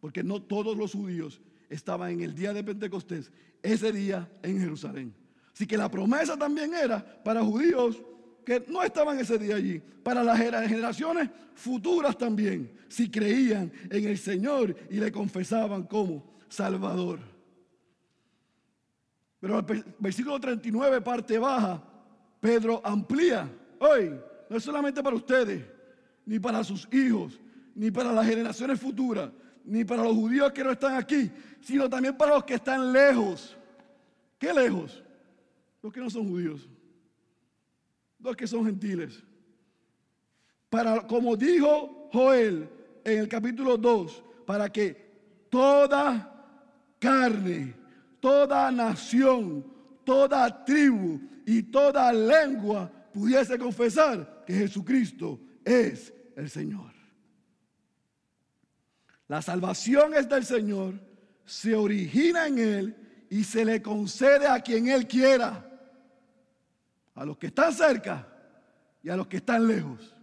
[0.00, 3.30] Porque no todos los judíos estaban en el día de Pentecostés,
[3.62, 5.14] ese día en Jerusalén.
[5.52, 8.00] Así que la promesa también era para judíos
[8.44, 14.18] que no estaban ese día allí, para las generaciones futuras también, si creían en el
[14.18, 17.20] Señor y le confesaban como Salvador.
[19.38, 21.82] Pero el versículo 39, parte baja,
[22.40, 23.48] Pedro amplía
[23.78, 25.64] hoy, no es solamente para ustedes,
[26.24, 27.38] ni para sus hijos,
[27.74, 29.30] ni para las generaciones futuras,
[29.64, 33.56] ni para los judíos que no están aquí, sino también para los que están lejos.
[34.38, 35.04] ¿Qué lejos?
[35.82, 36.68] Los que no son judíos,
[38.18, 39.22] los que son gentiles.
[40.68, 42.68] Para, como dijo Joel
[43.04, 46.30] en el capítulo 2, para que toda
[46.98, 47.74] carne,
[48.20, 49.64] toda nación,
[50.10, 56.90] toda tribu y toda lengua pudiese confesar que Jesucristo es el Señor.
[59.28, 61.00] La salvación es del Señor,
[61.44, 65.64] se origina en Él y se le concede a quien Él quiera.
[67.14, 68.26] A los que están cerca
[69.04, 70.16] y a los que están lejos.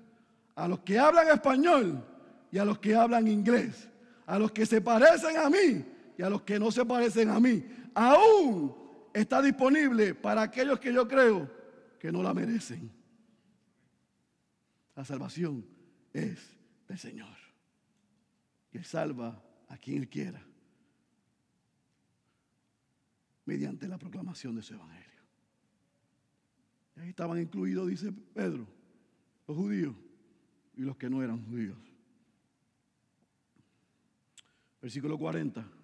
[0.55, 2.05] A los que hablan español
[2.51, 3.87] y a los que hablan inglés.
[4.25, 5.85] A los que se parecen a mí
[6.17, 7.63] y a los que no se parecen a mí.
[7.95, 8.86] Aún
[9.21, 11.49] está disponible para aquellos que yo creo
[11.99, 12.91] que no la merecen.
[14.95, 15.65] La salvación
[16.13, 16.55] es
[16.87, 17.35] del Señor.
[18.71, 20.43] Y Él salva a quien Él quiera
[23.45, 25.23] mediante la proclamación de su evangelio.
[26.95, 28.67] Y ahí estaban incluidos, dice Pedro,
[29.47, 29.95] los judíos
[30.75, 31.77] y los que no eran judíos.
[34.81, 35.76] Versículo 40.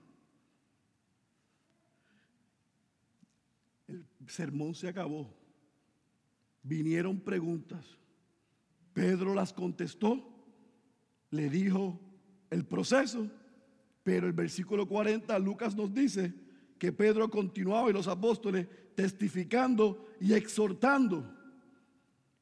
[3.87, 5.33] El sermón se acabó.
[6.61, 7.85] Vinieron preguntas.
[8.93, 10.29] Pedro las contestó.
[11.29, 11.99] Le dijo
[12.49, 13.29] el proceso.
[14.03, 16.33] Pero el versículo 40, Lucas nos dice
[16.77, 21.33] que Pedro continuaba y los apóstoles testificando y exhortando.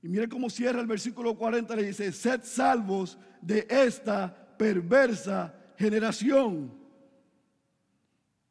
[0.02, 6.74] Y mire cómo cierra el versículo 40, le dice, sed salvos de esta perversa generación.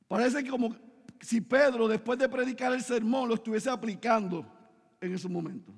[0.07, 0.77] Parece que como
[1.21, 4.47] si Pedro, después de predicar el sermón, lo estuviese aplicando
[5.01, 5.73] en ese momento.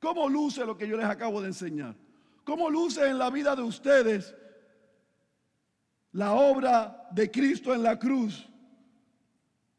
[0.00, 1.94] ¿Cómo luce lo que yo les acabo de enseñar?
[2.44, 4.34] ¿Cómo luce en la vida de ustedes
[6.12, 8.48] la obra de Cristo en la cruz?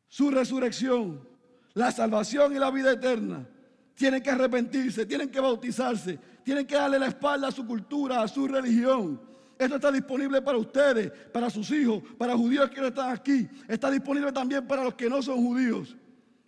[0.07, 1.27] Su resurrección,
[1.73, 3.47] la salvación y la vida eterna.
[3.95, 8.27] Tienen que arrepentirse, tienen que bautizarse, tienen que darle la espalda a su cultura, a
[8.27, 9.28] su religión.
[9.59, 13.45] Esto está disponible para ustedes, para sus hijos, para judíos que no están aquí.
[13.67, 15.97] Está disponible también para los que no son judíos.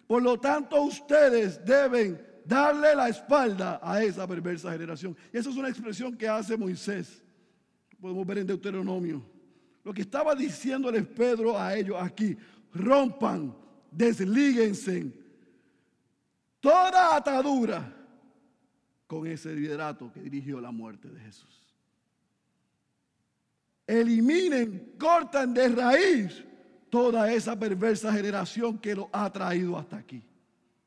[0.08, 5.17] Por lo tanto, ustedes deben darle la espalda a esa perversa generación.
[5.34, 7.21] Y esa es una expresión que hace Moisés.
[8.00, 9.21] Podemos ver en Deuteronomio.
[9.84, 12.38] Lo que estaba diciéndoles Pedro a ellos aquí,
[12.74, 13.54] rompan,
[13.91, 15.12] deslíguense
[16.62, 17.93] toda atadura
[19.06, 21.61] con ese liderato que dirigió la muerte de Jesús
[23.99, 26.43] eliminen, cortan de raíz
[26.89, 30.23] toda esa perversa generación que lo ha traído hasta aquí.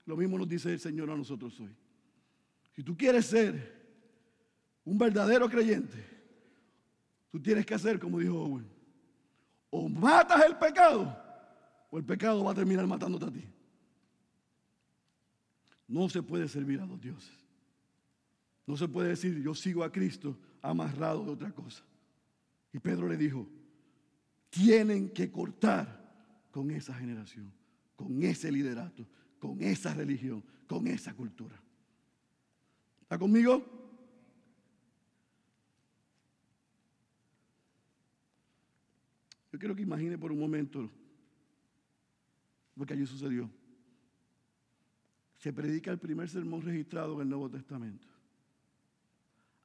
[0.06, 1.74] Lo mismo nos dice el Señor a nosotros hoy.
[2.72, 3.84] Si tú quieres ser
[4.84, 6.04] un verdadero creyente,
[7.30, 8.66] tú tienes que hacer como dijo Owen.
[9.70, 11.16] O matas el pecado,
[11.90, 13.44] o el pecado va a terminar matándote a ti.
[15.88, 17.32] No se puede servir a los dioses.
[18.66, 21.82] No se puede decir yo sigo a Cristo amarrado de otra cosa.
[22.74, 23.48] Y Pedro le dijo,
[24.50, 27.52] tienen que cortar con esa generación,
[27.94, 29.06] con ese liderato,
[29.38, 31.62] con esa religión, con esa cultura.
[33.00, 33.64] ¿Está conmigo?
[39.52, 40.90] Yo quiero que imagine por un momento
[42.74, 43.48] lo que allí sucedió.
[45.37, 48.08] Se predica el primer sermón registrado en el Nuevo Testamento.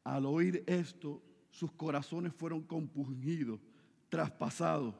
[0.03, 3.59] Al oír esto, sus corazones fueron compungidos,
[4.09, 4.95] traspasados.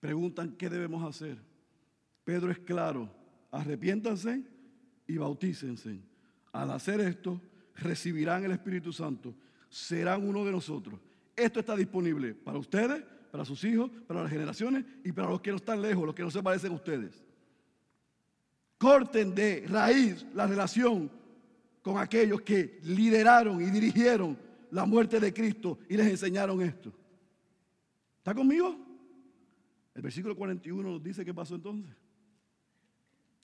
[0.00, 1.38] Preguntan qué debemos hacer.
[2.24, 3.10] Pedro es claro,
[3.50, 4.44] arrepiéntanse
[5.06, 6.00] y bautícense.
[6.52, 7.40] Al hacer esto,
[7.76, 9.34] recibirán el Espíritu Santo,
[9.68, 11.00] serán uno de nosotros.
[11.36, 15.50] Esto está disponible para ustedes, para sus hijos, para las generaciones y para los que
[15.50, 17.24] no están lejos, los que no se parecen a ustedes.
[18.78, 21.10] Corten de raíz la relación
[21.84, 24.38] con aquellos que lideraron y dirigieron
[24.70, 26.90] la muerte de Cristo y les enseñaron esto.
[28.16, 28.74] ¿Está conmigo?
[29.94, 31.94] El versículo 41 nos dice qué pasó entonces.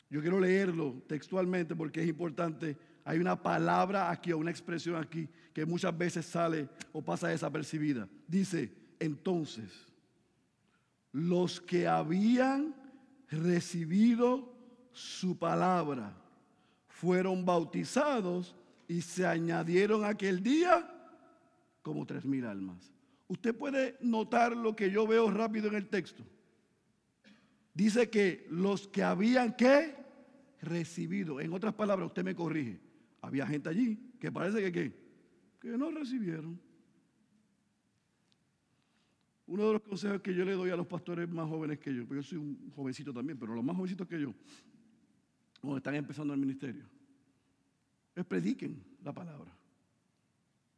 [0.09, 2.79] Yo quiero leerlo textualmente porque es importante.
[3.05, 8.09] Hay una palabra aquí o una expresión aquí que muchas veces sale o pasa desapercibida.
[8.26, 9.70] Dice, entonces,
[11.12, 12.74] los que habían
[13.29, 14.50] recibido
[14.92, 16.16] su palabra
[17.01, 18.55] fueron bautizados
[18.87, 20.87] y se añadieron aquel día
[21.81, 22.93] como tres mil almas.
[23.27, 26.23] Usted puede notar lo que yo veo rápido en el texto.
[27.73, 29.97] Dice que los que habían que
[30.61, 32.79] recibido, en otras palabras, usted me corrige,
[33.23, 34.93] había gente allí que parece que
[35.59, 36.61] que no recibieron.
[39.47, 42.07] Uno de los consejos que yo le doy a los pastores más jóvenes que yo,
[42.07, 44.35] porque yo soy un jovencito también, pero los más jovencitos que yo,
[45.61, 46.85] cuando están empezando el ministerio,
[48.14, 49.57] es prediquen la palabra.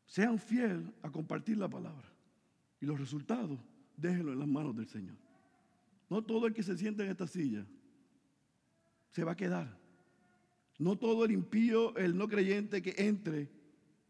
[0.07, 2.13] Sean fieles a compartir la palabra.
[2.81, 3.59] Y los resultados,
[3.97, 5.17] déjenlo en las manos del Señor.
[6.11, 7.65] No todo el que se sienta en esta silla
[9.11, 9.79] se va a quedar.
[10.79, 13.49] No todo el impío, el no creyente que entre,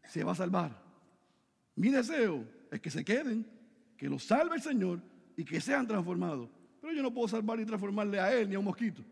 [0.09, 0.81] se va a salvar.
[1.75, 3.45] Mi deseo es que se queden,
[3.95, 5.01] que los salve el Señor
[5.37, 6.49] y que sean transformados.
[6.81, 9.03] Pero yo no puedo salvar ni transformarle a él ni a un mosquito.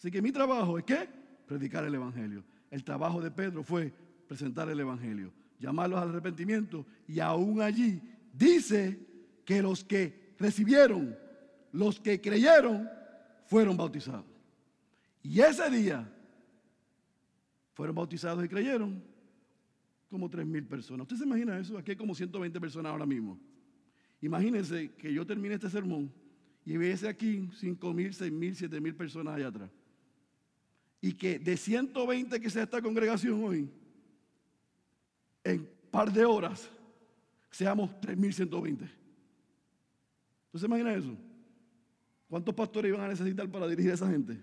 [0.00, 1.10] Así que mi trabajo es que
[1.44, 2.42] predicar el Evangelio.
[2.70, 3.92] El trabajo de Pedro fue
[4.26, 8.00] presentar el Evangelio, llamarlos al arrepentimiento y aún allí
[8.32, 8.98] dice
[9.44, 11.14] que los que recibieron,
[11.72, 12.88] los que creyeron,
[13.44, 14.24] fueron bautizados.
[15.22, 16.10] Y ese día
[17.74, 19.04] fueron bautizados y creyeron
[20.08, 21.02] como tres mil personas.
[21.02, 21.76] ¿Usted se imagina eso?
[21.76, 23.38] Aquí hay como 120 personas ahora mismo.
[24.22, 26.10] Imagínense que yo termine este sermón
[26.64, 29.70] y viese aquí 5 mil, 6 mil, 7 mil personas allá atrás
[31.00, 33.70] y que de 120 que sea esta congregación hoy,
[35.42, 36.68] en par de horas,
[37.50, 38.88] seamos 3.120.
[40.52, 41.16] ¿Tú se imaginas eso?
[42.28, 44.40] ¿Cuántos pastores iban a necesitar para dirigir a esa gente?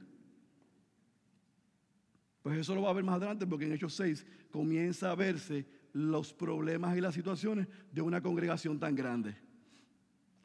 [2.42, 5.66] Pues eso lo va a ver más adelante porque en Hechos 6 comienza a verse
[5.94, 9.36] los problemas y las situaciones de una congregación tan grande.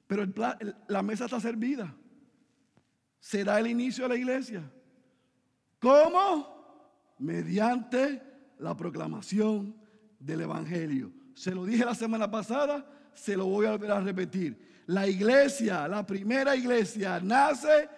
[0.06, 0.26] Pero
[0.88, 1.94] la mesa está servida.
[3.18, 4.70] Será el inicio de la iglesia.
[5.82, 7.16] ¿Cómo?
[7.18, 8.22] Mediante
[8.60, 9.74] la proclamación
[10.20, 11.10] del Evangelio.
[11.34, 14.84] Se lo dije la semana pasada, se lo voy a volver a repetir.
[14.86, 17.88] La iglesia, la primera iglesia, nace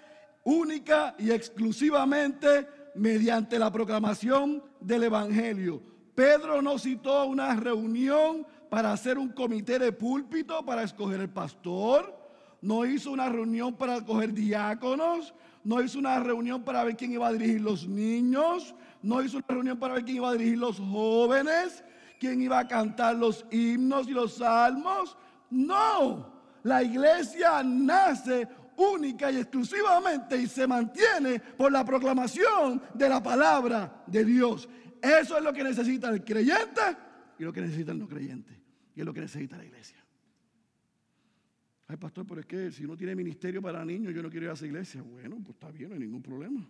[0.44, 5.82] única y exclusivamente mediante la proclamación del Evangelio.
[6.14, 12.18] Pedro no citó una reunión para hacer un comité de púlpito para escoger el pastor,
[12.62, 17.26] no hizo una reunión para escoger diáconos, no hizo una reunión para ver quién iba
[17.26, 20.78] a dirigir los niños, no hizo una reunión para ver quién iba a dirigir los
[20.78, 21.82] jóvenes,
[22.20, 25.16] quién iba a cantar los himnos y los salmos.
[25.50, 28.46] No, la iglesia nace
[28.76, 34.68] única y exclusivamente y se mantiene por la proclamación de la palabra de Dios.
[35.00, 36.80] Eso es lo que necesita el creyente
[37.38, 38.60] y lo que necesita el no creyente.
[38.94, 40.03] Y es lo que necesita la iglesia.
[41.86, 44.50] Ay, pastor, pero es que si uno tiene ministerio para niños, yo no quiero ir
[44.50, 45.02] a esa iglesia.
[45.02, 46.66] Bueno, pues está bien, no hay ningún problema.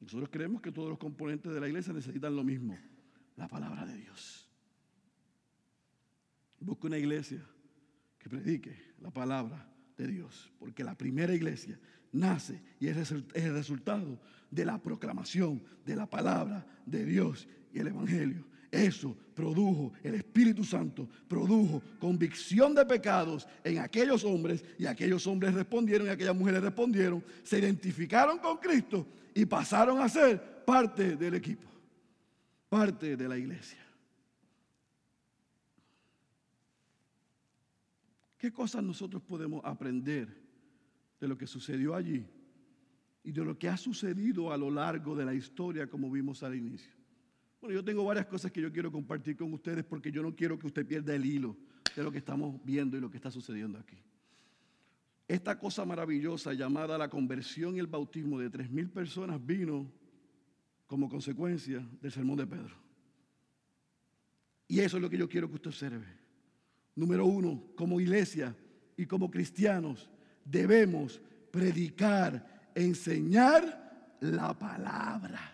[0.00, 2.76] Nosotros creemos que todos los componentes de la iglesia necesitan lo mismo,
[3.36, 4.48] la palabra de Dios.
[6.58, 7.44] Busca una iglesia
[8.18, 11.78] que predique la palabra de Dios, porque la primera iglesia
[12.12, 17.88] nace y es el resultado de la proclamación de la palabra de Dios y el
[17.88, 18.46] Evangelio.
[18.74, 25.54] Eso produjo, el Espíritu Santo produjo convicción de pecados en aquellos hombres y aquellos hombres
[25.54, 31.34] respondieron y aquellas mujeres respondieron, se identificaron con Cristo y pasaron a ser parte del
[31.34, 31.68] equipo,
[32.68, 33.78] parte de la iglesia.
[38.36, 40.28] ¿Qué cosas nosotros podemos aprender
[41.20, 42.26] de lo que sucedió allí
[43.22, 46.56] y de lo que ha sucedido a lo largo de la historia como vimos al
[46.56, 46.93] inicio.
[47.64, 50.58] Bueno, yo tengo varias cosas que yo quiero compartir con ustedes porque yo no quiero
[50.58, 51.56] que usted pierda el hilo
[51.96, 53.96] de lo que estamos viendo y lo que está sucediendo aquí.
[55.26, 59.90] Esta cosa maravillosa llamada la conversión y el bautismo de tres mil personas vino
[60.86, 62.76] como consecuencia del sermón de Pedro.
[64.68, 66.06] Y eso es lo que yo quiero que usted observe.
[66.94, 68.54] Número uno, como iglesia
[68.94, 70.10] y como cristianos
[70.44, 71.18] debemos
[71.50, 75.53] predicar, enseñar la palabra.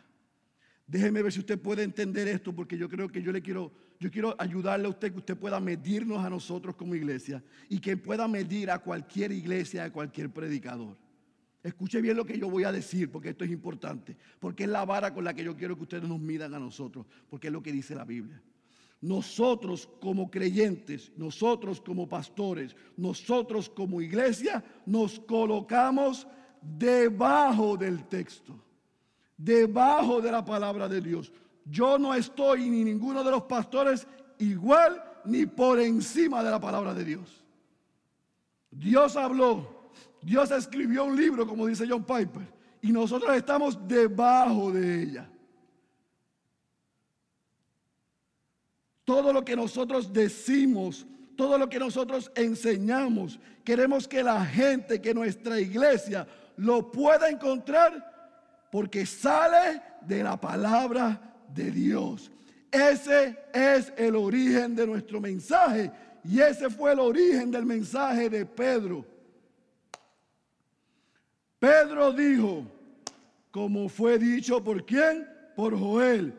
[0.91, 3.71] Déjeme ver si usted puede entender esto, porque yo creo que yo le quiero,
[4.01, 7.97] yo quiero ayudarle a usted que usted pueda medirnos a nosotros como iglesia y que
[7.97, 10.97] pueda medir a cualquier iglesia, a cualquier predicador.
[11.63, 14.85] Escuche bien lo que yo voy a decir, porque esto es importante, porque es la
[14.85, 17.63] vara con la que yo quiero que ustedes nos midan a nosotros, porque es lo
[17.63, 18.43] que dice la Biblia.
[19.01, 26.27] Nosotros como creyentes, nosotros como pastores, nosotros como iglesia, nos colocamos
[26.61, 28.61] debajo del texto
[29.43, 31.33] debajo de la palabra de Dios.
[31.65, 34.07] Yo no estoy ni ninguno de los pastores
[34.39, 37.45] igual ni por encima de la palabra de Dios.
[38.71, 39.91] Dios habló,
[40.23, 45.31] Dios escribió un libro, como dice John Piper, y nosotros estamos debajo de ella.
[49.05, 55.15] Todo lo que nosotros decimos, todo lo que nosotros enseñamos, queremos que la gente, que
[55.15, 58.10] nuestra iglesia lo pueda encontrar
[58.71, 62.31] porque sale de la palabra de Dios.
[62.71, 65.91] Ese es el origen de nuestro mensaje
[66.25, 69.05] y ese fue el origen del mensaje de Pedro.
[71.59, 72.65] Pedro dijo,
[73.51, 75.29] como fue dicho por quién?
[75.57, 76.33] Por Joel,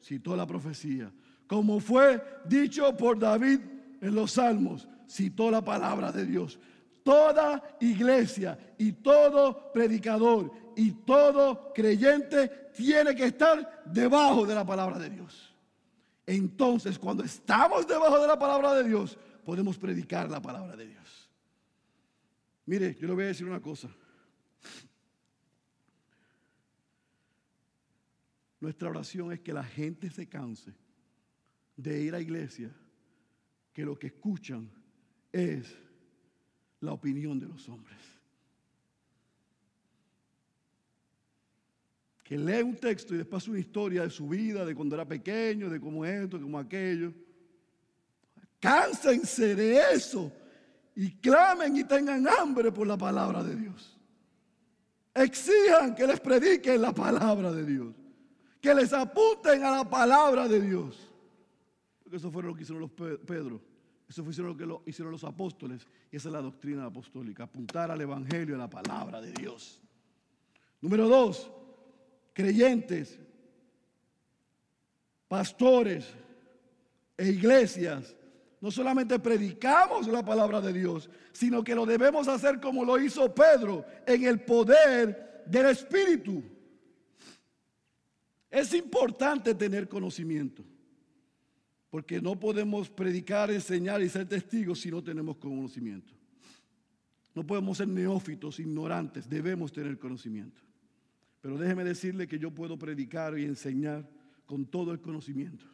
[0.00, 1.12] citó la profecía.
[1.46, 3.60] Como fue dicho por David
[4.00, 6.58] en los salmos, citó la palabra de Dios.
[7.02, 14.98] Toda iglesia y todo predicador y todo creyente tiene que estar debajo de la palabra
[14.98, 15.54] de Dios.
[16.26, 21.30] Entonces, cuando estamos debajo de la palabra de Dios, podemos predicar la palabra de Dios.
[22.66, 23.88] Mire, yo le voy a decir una cosa.
[28.60, 30.72] Nuestra oración es que la gente se canse
[31.76, 32.70] de ir a iglesia,
[33.72, 34.70] que lo que escuchan
[35.32, 35.76] es
[36.80, 38.11] la opinión de los hombres.
[42.32, 45.68] Que lee un texto y después una historia de su vida, de cuando era pequeño,
[45.68, 47.12] de cómo esto, de cómo aquello.
[48.58, 50.32] Cánsense de eso
[50.96, 54.00] y clamen y tengan hambre por la palabra de Dios.
[55.12, 57.94] Exijan que les prediquen la palabra de Dios.
[58.62, 61.12] Que les apunten a la palabra de Dios.
[62.02, 63.60] Porque eso fue lo que hicieron los Pedro.
[64.08, 65.86] Eso fue lo que hicieron los apóstoles.
[66.10, 67.42] Y esa es la doctrina apostólica.
[67.42, 69.82] Apuntar al Evangelio, a la palabra de Dios.
[70.80, 71.50] Número dos
[72.32, 73.18] creyentes,
[75.28, 76.06] pastores
[77.16, 78.14] e iglesias,
[78.60, 83.34] no solamente predicamos la palabra de Dios, sino que lo debemos hacer como lo hizo
[83.34, 86.42] Pedro, en el poder del Espíritu.
[88.50, 90.62] Es importante tener conocimiento,
[91.90, 96.14] porque no podemos predicar, enseñar y ser testigos si no tenemos conocimiento.
[97.34, 100.60] No podemos ser neófitos, ignorantes, debemos tener conocimiento.
[101.42, 104.08] Pero déjeme decirle que yo puedo predicar y enseñar
[104.46, 105.66] con todo el conocimiento.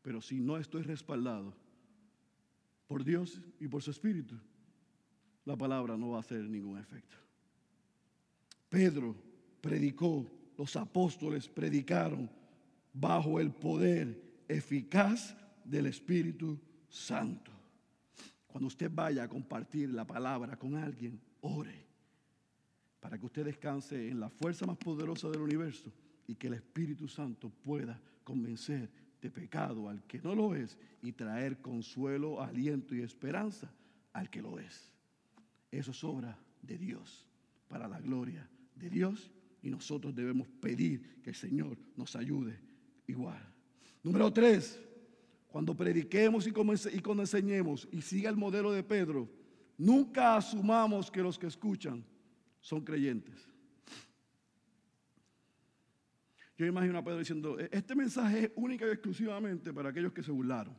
[0.00, 1.54] Pero si no estoy respaldado
[2.86, 4.36] por Dios y por su Espíritu,
[5.44, 7.16] la palabra no va a hacer ningún efecto.
[8.68, 9.16] Pedro
[9.60, 12.30] predicó, los apóstoles predicaron
[12.92, 17.50] bajo el poder eficaz del Espíritu Santo.
[18.46, 21.85] Cuando usted vaya a compartir la palabra con alguien, ore
[23.06, 25.92] para que usted descanse en la fuerza más poderosa del universo
[26.26, 28.90] y que el Espíritu Santo pueda convencer
[29.22, 33.72] de pecado al que no lo es y traer consuelo, aliento y esperanza
[34.12, 34.92] al que lo es.
[35.70, 37.28] Eso es obra de Dios,
[37.68, 39.30] para la gloria de Dios
[39.62, 42.58] y nosotros debemos pedir que el Señor nos ayude
[43.06, 43.40] igual.
[44.02, 44.82] Número tres,
[45.46, 49.30] cuando prediquemos y cuando enseñemos y siga el modelo de Pedro,
[49.78, 52.04] nunca asumamos que los que escuchan
[52.66, 53.48] son creyentes.
[56.58, 60.24] Yo imagino a Pedro diciendo, e-, este mensaje es única y exclusivamente para aquellos que
[60.24, 60.76] se burlaron.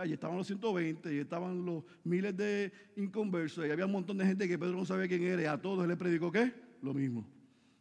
[0.00, 4.24] Allí estaban los 120, allí estaban los miles de inconversos, y había un montón de
[4.24, 6.50] gente que Pedro no sabía quién era, y a todos él le predicó qué?
[6.80, 7.28] Lo mismo.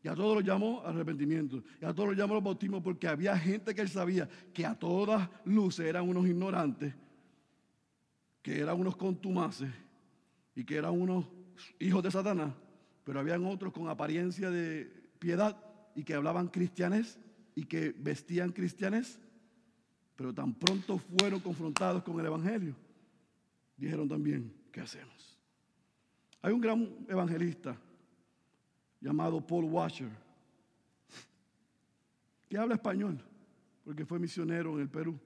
[0.03, 1.63] Y a todos los llamó arrepentimiento.
[1.81, 4.77] Y a todos los llamó los bautismos porque había gente que él sabía que a
[4.77, 6.93] todas luces eran unos ignorantes,
[8.41, 9.71] que eran unos contumaces
[10.53, 11.27] y que eran unos
[11.79, 12.53] hijos de Satanás,
[13.03, 14.85] pero habían otros con apariencia de
[15.19, 15.57] piedad
[15.95, 17.19] y que hablaban cristianes
[17.55, 19.19] y que vestían cristianes,
[20.15, 22.75] pero tan pronto fueron confrontados con el Evangelio,
[23.77, 25.39] dijeron también, ¿qué hacemos?
[26.41, 27.77] Hay un gran evangelista
[28.99, 30.09] llamado Paul Washer,
[32.49, 33.23] que habla español,
[33.83, 35.19] porque fue misionero en el Perú.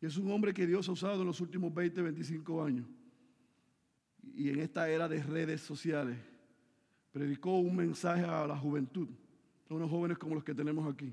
[0.00, 2.86] Y es un hombre que Dios ha usado en los últimos 20, 25 años.
[4.34, 6.16] Y en esta era de redes sociales,
[7.12, 9.08] predicó un mensaje a la juventud,
[9.68, 11.12] a unos jóvenes como los que tenemos aquí.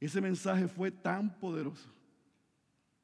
[0.00, 1.90] Ese mensaje fue tan poderoso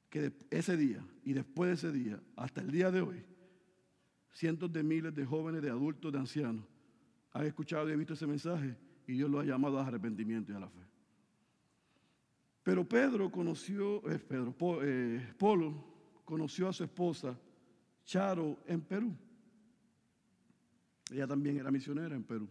[0.09, 3.25] que ese día y después de ese día, hasta el día de hoy,
[4.33, 6.65] cientos de miles de jóvenes, de adultos, de ancianos,
[7.33, 10.61] han escuchado y visto ese mensaje y Dios lo ha llamado a arrepentimiento y a
[10.61, 10.81] la fe.
[12.63, 17.37] Pero Pedro conoció, eh, Pedro, eh, Polo conoció a su esposa
[18.11, 19.17] Charo en Perú.
[21.13, 22.49] Ella también era misionera en Perú.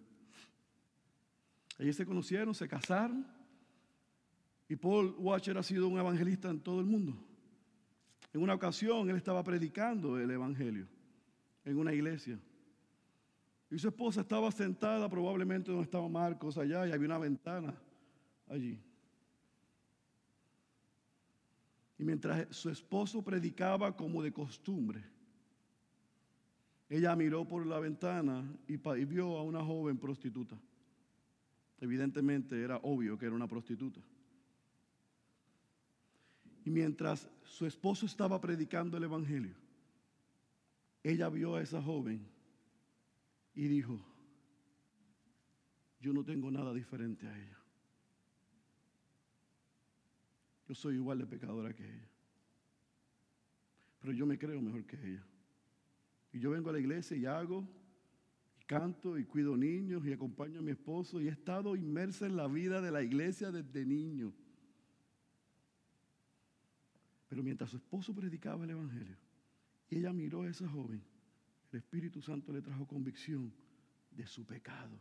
[1.78, 3.28] Ellos se conocieron, se casaron.
[4.70, 7.14] Y Paul Watcher ha sido un evangelista en todo el mundo.
[8.32, 10.88] En una ocasión él estaba predicando el evangelio
[11.66, 12.40] en una iglesia.
[13.70, 17.76] Y su esposa estaba sentada probablemente donde estaba Marcos allá y había una ventana
[18.48, 18.82] allí.
[21.98, 25.19] Y mientras su esposo predicaba como de costumbre,
[26.90, 30.60] ella miró por la ventana y, vio a una joven prostituta.
[31.80, 34.02] Evidentemente era obvio que era una prostituta.
[36.66, 39.56] Y mientras su esposo estaba predicando el Evangelio,
[41.04, 42.26] ella vio a esa joven
[43.54, 44.00] y dijo,
[46.02, 47.58] yo no tengo nada diferente a ella.
[50.68, 52.10] Yo soy igual de pecadora que ella.
[54.02, 55.29] Pero yo me creo mejor que ella.
[56.32, 57.68] Y yo vengo a la iglesia y hago,
[58.62, 62.36] y canto, y cuido niños, y acompaño a mi esposo, y he estado inmersa en
[62.36, 64.34] la vida de la iglesia desde niño.
[67.28, 69.18] Pero mientras su esposo predicaba el Evangelio,
[69.90, 71.04] y ella miró a esa joven,
[71.72, 73.52] el Espíritu Santo le trajo convicción
[74.12, 75.00] de su pecado,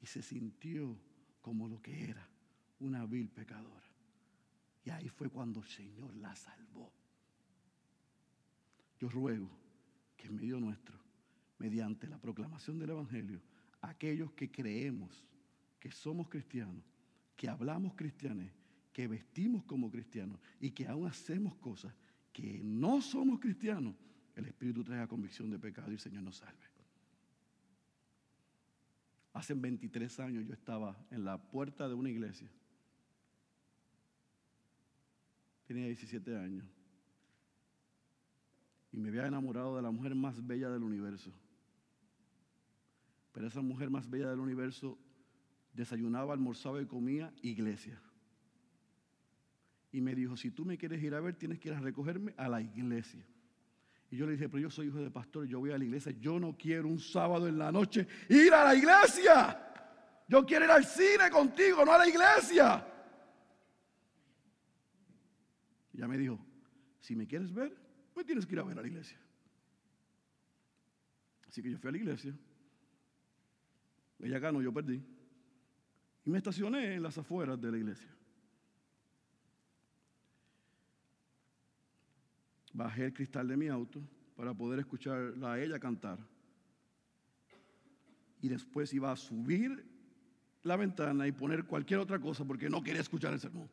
[0.00, 0.98] y se sintió
[1.40, 2.28] como lo que era,
[2.80, 3.86] una vil pecadora.
[4.84, 6.92] Y ahí fue cuando el Señor la salvó.
[8.98, 9.61] Yo ruego
[10.22, 10.96] que en medio nuestro,
[11.58, 13.42] mediante la proclamación del Evangelio,
[13.80, 15.26] aquellos que creemos
[15.80, 16.84] que somos cristianos,
[17.34, 18.46] que hablamos cristianos,
[18.92, 21.92] que vestimos como cristianos y que aún hacemos cosas
[22.32, 23.96] que no somos cristianos,
[24.36, 26.70] el Espíritu trae convicción de pecado y el Señor nos salve.
[29.32, 32.48] Hace 23 años yo estaba en la puerta de una iglesia
[35.66, 36.64] tenía 17 años.
[38.92, 41.32] Y me había enamorado de la mujer más bella del universo.
[43.32, 44.98] Pero esa mujer más bella del universo
[45.72, 47.98] desayunaba, almorzaba y comía iglesia.
[49.90, 52.34] Y me dijo, si tú me quieres ir a ver, tienes que ir a recogerme
[52.36, 53.24] a la iglesia.
[54.10, 56.12] Y yo le dije, pero yo soy hijo de pastor, yo voy a la iglesia,
[56.12, 59.58] yo no quiero un sábado en la noche ir a la iglesia.
[60.28, 62.86] Yo quiero ir al cine contigo, no a la iglesia.
[65.94, 66.38] Y ya me dijo,
[67.00, 67.74] si me quieres ver,
[68.14, 69.18] me tienes que ir a ver a la iglesia.
[71.48, 72.34] Así que yo fui a la iglesia.
[74.20, 75.02] Ella ganó, yo perdí.
[76.24, 78.08] Y me estacioné en las afueras de la iglesia.
[82.72, 84.02] Bajé el cristal de mi auto
[84.36, 86.18] para poder escucharla a ella cantar.
[88.40, 89.84] Y después iba a subir
[90.62, 93.68] la ventana y poner cualquier otra cosa porque no quería escuchar el sermón.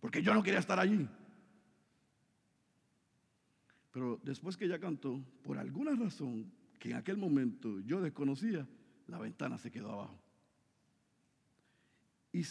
[0.00, 1.08] Porque yo no quería estar allí.
[3.94, 8.66] Pero después que ella cantó, por alguna razón que en aquel momento yo desconocía,
[9.06, 10.18] la ventana se quedó abajo.
[12.32, 12.42] Y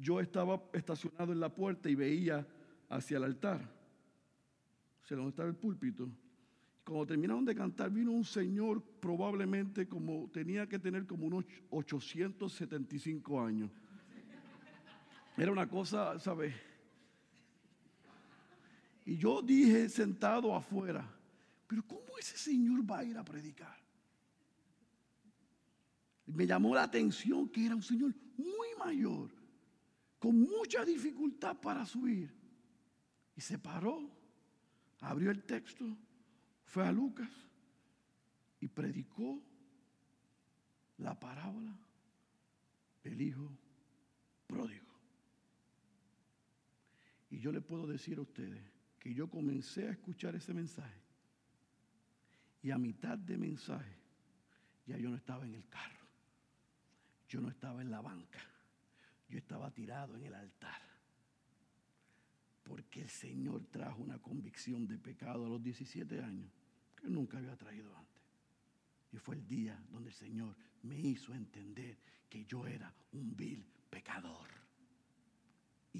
[0.00, 2.44] yo estaba estacionado en la puerta y veía
[2.88, 3.60] hacia el altar,
[5.04, 6.10] o sea, donde estaba el púlpito.
[6.84, 13.40] Cuando terminaron de cantar, vino un señor probablemente como tenía que tener como unos 875
[13.40, 13.70] años.
[15.36, 16.52] Era una cosa, ¿sabes?
[19.04, 21.06] Y yo dije sentado afuera,
[21.66, 23.76] pero ¿cómo ese señor va a ir a predicar?
[26.26, 29.30] Me llamó la atención que era un señor muy mayor,
[30.18, 32.32] con mucha dificultad para subir.
[33.36, 34.10] Y se paró,
[35.00, 35.84] abrió el texto,
[36.64, 37.30] fue a Lucas
[38.60, 39.42] y predicó
[40.96, 41.76] la parábola
[43.02, 43.50] del hijo
[44.46, 44.86] pródigo.
[47.28, 48.73] Y yo le puedo decir a ustedes
[49.04, 50.98] que yo comencé a escuchar ese mensaje
[52.62, 53.94] y a mitad de mensaje
[54.86, 56.06] Ya yo no estaba en el carro.
[57.28, 58.40] Yo no estaba en la banca.
[59.28, 60.80] Yo estaba tirado en el altar.
[62.62, 66.50] Porque el Señor trajo una convicción de pecado a los 17 años
[66.96, 68.22] que nunca había traído antes.
[69.12, 71.98] Y fue el día donde el Señor me hizo entender
[72.28, 74.53] que yo era un vil pecador.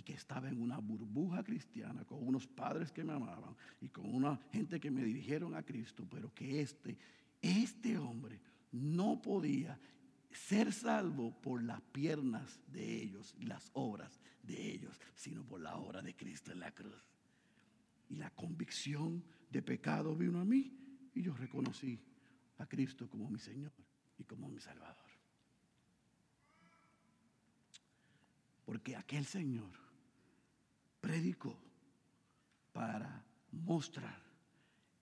[0.04, 4.38] Que estaba en una burbuja cristiana con unos padres que me amaban y con una
[4.52, 6.96] gente que me dirigieron a Cristo, pero que este,
[7.40, 8.40] este hombre
[8.72, 9.78] no podía
[10.30, 15.76] ser salvo por las piernas de ellos y las obras de ellos, sino por la
[15.76, 17.08] obra de Cristo en la cruz.
[18.08, 20.76] Y la convicción de pecado vino a mí
[21.14, 22.00] y yo reconocí
[22.58, 23.72] a Cristo como mi Señor
[24.18, 24.96] y como mi Salvador.
[28.64, 29.83] Porque aquel Señor
[31.14, 31.56] predicó
[32.72, 34.20] para mostrar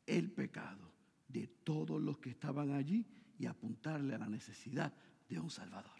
[0.05, 0.93] el pecado
[1.27, 3.07] de todos los que estaban allí
[3.39, 4.93] y apuntarle a la necesidad
[5.27, 5.99] de un Salvador.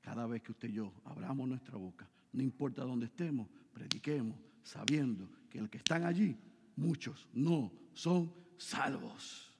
[0.00, 5.30] Cada vez que usted y yo abramos nuestra boca, no importa dónde estemos, prediquemos sabiendo
[5.48, 6.36] que los que están allí,
[6.74, 9.54] muchos no son salvos.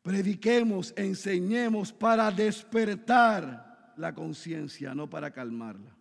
[0.00, 5.95] Prediquemos, enseñemos para despertar la conciencia, no para calmarla.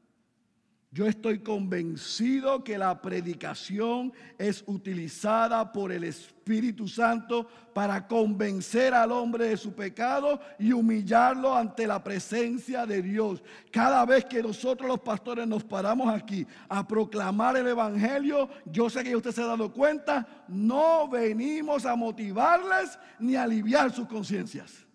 [0.95, 9.11] Yo estoy convencido que la predicación es utilizada por el Espíritu Santo para convencer al
[9.11, 13.43] hombre de su pecado y humillarlo ante la presencia de Dios.
[13.73, 19.03] Cada vez que nosotros los pastores nos paramos aquí a proclamar el Evangelio, yo sé
[19.03, 24.85] que usted se ha dado cuenta, no venimos a motivarles ni a aliviar sus conciencias.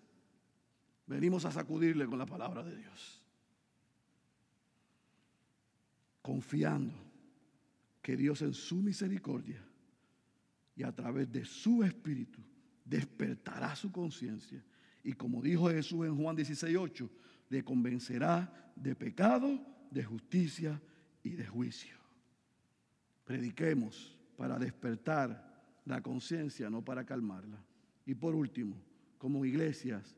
[1.05, 3.20] Venimos a sacudirle con la palabra de Dios
[6.21, 6.93] confiando
[8.01, 9.63] que Dios en su misericordia
[10.75, 12.39] y a través de su espíritu
[12.85, 14.63] despertará su conciencia.
[15.03, 17.09] Y como dijo Jesús en Juan 16:8,
[17.49, 19.59] le convencerá de pecado,
[19.89, 20.81] de justicia
[21.23, 21.95] y de juicio.
[23.25, 25.51] Prediquemos para despertar
[25.85, 27.63] la conciencia, no para calmarla.
[28.05, 28.75] Y por último,
[29.17, 30.15] como iglesias,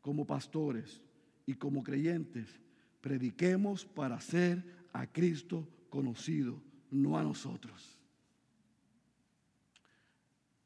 [0.00, 1.00] como pastores
[1.46, 2.60] y como creyentes,
[3.00, 8.00] prediquemos para ser a Cristo conocido, no a nosotros.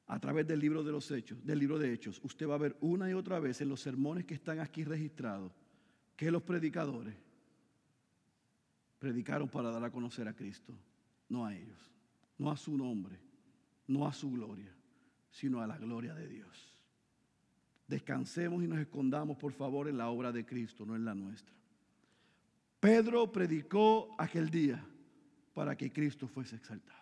[0.06, 2.76] A través del libro de los Hechos, del libro de Hechos, usted va a ver
[2.80, 5.52] una y otra vez en los sermones que están aquí registrados
[6.16, 7.14] que los predicadores
[8.98, 10.74] predicaron para dar a conocer a Cristo,
[11.28, 11.78] no a ellos,
[12.36, 13.18] no a su nombre,
[13.86, 14.74] no a su gloria,
[15.30, 16.74] sino a la gloria de Dios.
[17.86, 21.57] Descansemos y nos escondamos, por favor, en la obra de Cristo, no en la nuestra.
[22.80, 24.84] Pedro predicó aquel día
[25.54, 26.98] para que Cristo fuese exaltado.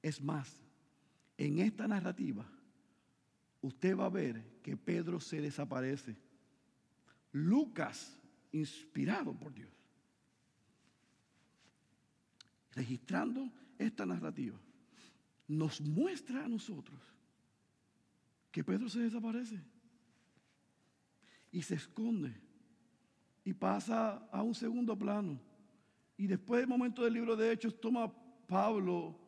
[0.00, 0.62] Es más,
[1.36, 2.46] en esta narrativa,
[3.60, 6.16] usted va a ver que Pedro se desaparece.
[7.32, 8.16] Lucas,
[8.52, 9.68] inspirado por Dios,
[12.72, 14.58] registrando esta narrativa,
[15.48, 17.00] nos muestra a nosotros
[18.52, 19.60] que Pedro se desaparece
[21.50, 22.34] y se esconde
[23.44, 25.40] y pasa a un segundo plano.
[26.16, 28.12] Y después del momento del libro de Hechos toma
[28.46, 29.18] Pablo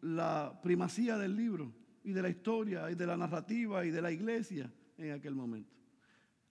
[0.00, 4.10] la primacía del libro y de la historia y de la narrativa y de la
[4.10, 5.70] iglesia en aquel momento.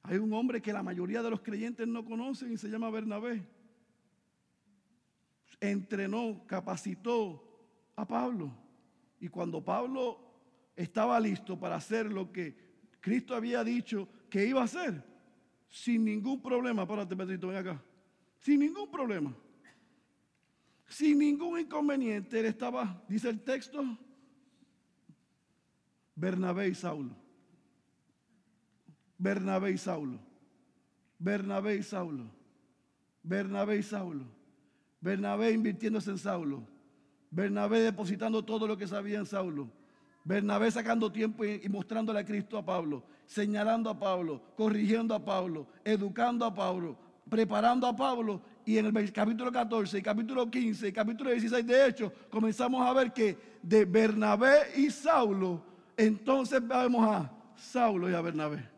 [0.03, 3.45] Hay un hombre que la mayoría de los creyentes no conocen y se llama Bernabé.
[5.59, 8.53] Entrenó, capacitó a Pablo.
[9.19, 10.19] Y cuando Pablo
[10.75, 12.55] estaba listo para hacer lo que
[13.01, 15.03] Cristo había dicho que iba a hacer,
[15.69, 16.87] sin ningún problema.
[16.87, 17.81] Párate, Pedrito, ven acá.
[18.39, 19.33] Sin ningún problema.
[20.87, 22.39] Sin ningún inconveniente.
[22.39, 23.83] Él estaba, dice el texto,
[26.15, 27.15] Bernabé y Saulo.
[29.17, 30.19] Bernabé y Saulo.
[31.19, 32.25] Bernabé y Saulo.
[33.21, 34.25] Bernabé y Saulo.
[35.01, 36.63] Bernabé invirtiéndose en Saulo.
[37.29, 39.69] Bernabé depositando todo lo que sabía en Saulo.
[40.23, 45.67] Bernabé sacando tiempo y, mostrándole a Cristo a Pablo, señalando a Pablo, corrigiendo a Pablo,
[45.83, 46.97] educando a Pablo,
[47.29, 48.41] preparando a Pablo.
[48.65, 52.93] Y en el capítulo 14, y capítulo 15, y capítulo 16 de Hechos, comenzamos a
[52.93, 55.63] ver que de Bernabé y Saulo,
[55.97, 58.69] entonces vemos a Saulo y a Bernabé.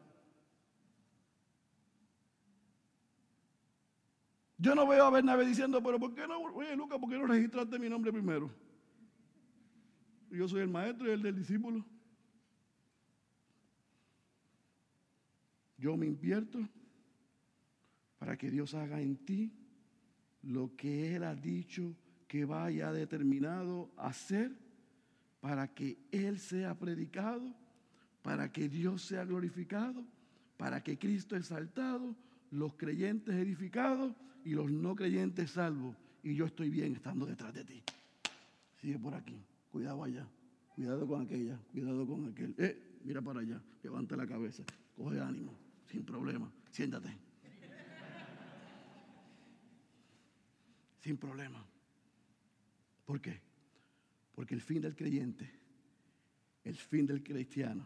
[4.58, 7.26] Yo no veo a Bernabé diciendo, pero ¿por qué no, oye Lucas, ¿por qué no
[7.26, 8.52] registraste mi nombre primero?
[10.32, 11.86] Yo soy el maestro y el del discípulo.
[15.78, 16.60] Yo me invierto
[18.18, 19.52] para que Dios haga en ti
[20.44, 21.96] lo que Él ha dicho
[22.28, 24.56] que vaya determinado a hacer
[25.42, 27.54] para que Él sea predicado,
[28.22, 30.06] para que Dios sea glorificado,
[30.56, 32.16] para que Cristo exaltado,
[32.52, 34.16] los creyentes edificados
[34.46, 35.98] y los no creyentes salvos.
[36.24, 37.82] Y yo estoy bien estando detrás de ti.
[38.80, 39.44] Sigue por aquí.
[39.72, 40.28] Cuidado allá.
[40.76, 41.57] Cuidado con aquella.
[41.72, 42.53] Cuidado con aquel.
[42.57, 43.61] Eh, mira para allá.
[43.84, 44.63] Levanta la cabeza.
[44.95, 45.57] Coge ánimo.
[45.86, 46.51] Sin problema.
[46.72, 47.09] Siéntate.
[50.99, 51.65] Sin problema.
[53.05, 53.41] ¿Por qué?
[54.36, 55.49] Porque el fin del creyente,
[56.63, 57.86] el fin del cristiano,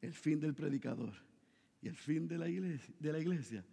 [0.00, 1.14] el fin del predicador
[1.80, 3.64] y el fin de la iglesia, de la iglesia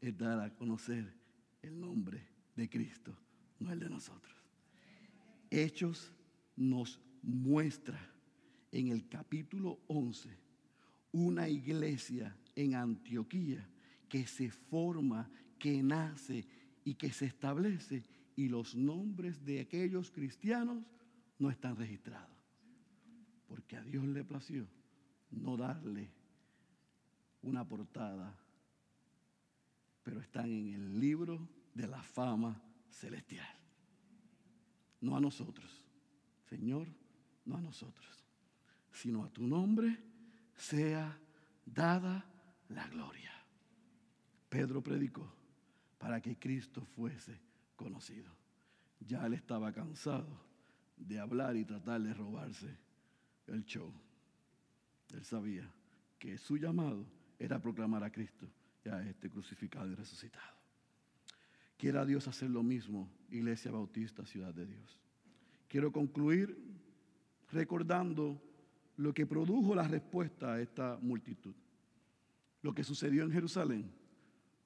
[0.00, 1.14] es dar a conocer
[1.62, 3.16] el nombre de Cristo,
[3.60, 4.36] no el de nosotros.
[5.48, 6.12] Hechos
[6.56, 8.00] nos muestra
[8.70, 10.28] en el capítulo 11
[11.12, 13.68] una iglesia en Antioquía
[14.08, 16.46] que se forma, que nace
[16.84, 18.04] y que se establece
[18.36, 20.84] y los nombres de aquellos cristianos
[21.38, 22.36] no están registrados.
[23.46, 24.66] Porque a Dios le plació
[25.30, 26.10] no darle
[27.42, 28.38] una portada,
[30.02, 33.48] pero están en el libro de la fama celestial.
[35.00, 35.84] No a nosotros,
[36.52, 36.86] Señor,
[37.46, 38.26] no a nosotros,
[38.92, 39.98] sino a tu nombre
[40.54, 41.18] sea
[41.64, 42.26] dada
[42.68, 43.32] la gloria.
[44.50, 45.32] Pedro predicó
[45.96, 47.40] para que Cristo fuese
[47.74, 48.30] conocido.
[49.00, 50.28] Ya él estaba cansado
[50.98, 52.76] de hablar y tratar de robarse
[53.46, 53.90] el show.
[55.14, 55.72] Él sabía
[56.18, 57.06] que su llamado
[57.38, 58.46] era proclamar a Cristo
[58.84, 60.54] y a este crucificado y resucitado.
[61.78, 65.01] Quiera Dios hacer lo mismo, Iglesia Bautista, Ciudad de Dios.
[65.72, 66.54] Quiero concluir
[67.50, 68.38] recordando
[68.98, 71.54] lo que produjo la respuesta a esta multitud.
[72.60, 73.90] Lo que sucedió en Jerusalén,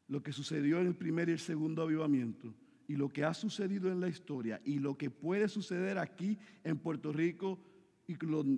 [0.08, 2.52] lo que sucedió en el primer y el segundo avivamiento,
[2.88, 6.76] y lo que ha sucedido en la historia, y lo que puede suceder aquí en
[6.76, 7.60] Puerto Rico
[8.08, 8.16] y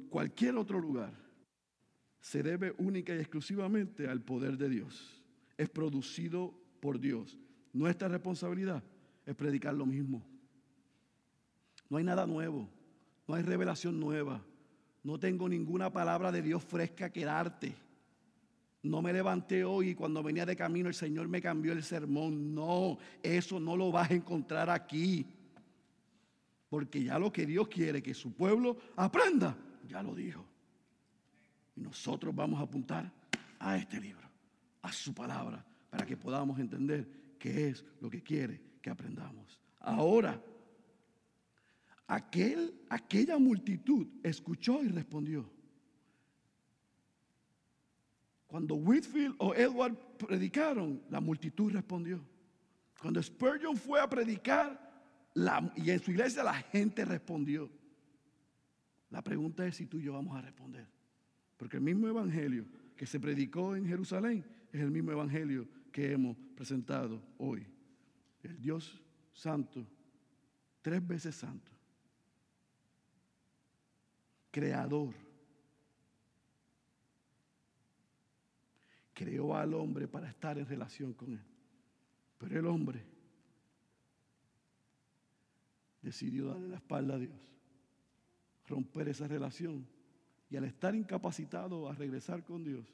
[0.09, 1.12] cualquier otro lugar,
[2.18, 5.22] se debe única y exclusivamente al poder de Dios.
[5.59, 7.38] Es producido por Dios.
[7.74, 8.82] Nuestra responsabilidad
[9.26, 10.38] es predicar lo mismo.
[11.89, 12.68] No hay nada nuevo,
[13.26, 14.43] no hay revelación nueva.
[15.03, 17.74] No tengo ninguna palabra de Dios fresca que darte.
[18.82, 22.55] No me levanté hoy y cuando venía de camino el Señor me cambió el sermón.
[22.55, 25.26] No, eso no lo vas a encontrar aquí.
[26.68, 29.57] Porque ya lo que Dios quiere que su pueblo aprenda,
[29.89, 30.45] ya lo dijo.
[31.76, 33.11] Y nosotros vamos a apuntar
[33.59, 34.28] a este libro,
[34.82, 37.09] a su palabra, para que podamos entender
[37.39, 39.61] qué es lo que quiere que aprendamos.
[39.80, 40.41] Ahora,
[42.09, 45.49] aquel, aquella multitud escuchó y respondió.
[48.47, 52.21] Cuando Whitfield o Edward predicaron, la multitud respondió.
[53.01, 54.89] Cuando Spurgeon fue a predicar
[55.77, 57.71] y en su iglesia la gente respondió.
[59.11, 60.87] La pregunta es si tú y yo vamos a responder.
[61.57, 62.65] Porque el mismo evangelio
[62.97, 67.67] que se predicó en Jerusalén es el mismo evangelio que hemos presentado hoy.
[68.43, 69.01] El Dios
[69.33, 69.87] santo,
[70.83, 71.71] tres veces santo,
[74.51, 75.14] creador,
[79.14, 81.44] creó al hombre para estar en relación con él.
[82.38, 83.05] Pero el hombre
[86.03, 87.53] decidió darle la espalda a Dios,
[88.66, 89.86] romper esa relación
[90.51, 92.86] y al estar incapacitado a regresar con Dios,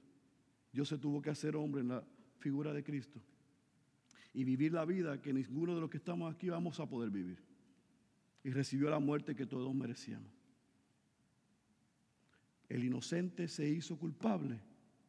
[0.72, 2.04] Dios se tuvo que hacer hombre en la
[2.38, 3.20] figura de Cristo
[4.32, 7.38] y vivir la vida que ninguno de los que estamos aquí vamos a poder vivir.
[8.42, 10.43] Y recibió la muerte que todos merecíamos.
[12.68, 14.58] El inocente se hizo culpable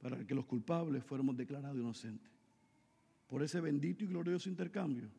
[0.01, 2.31] para que los culpables fuéramos declarados inocentes.
[3.27, 5.09] Por ese bendito y glorioso intercambio,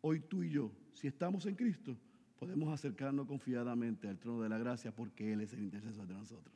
[0.00, 1.96] hoy tú y yo, si estamos en Cristo,
[2.38, 6.54] podemos acercarnos confiadamente al trono de la gracia porque Él es el intercesor de nosotros.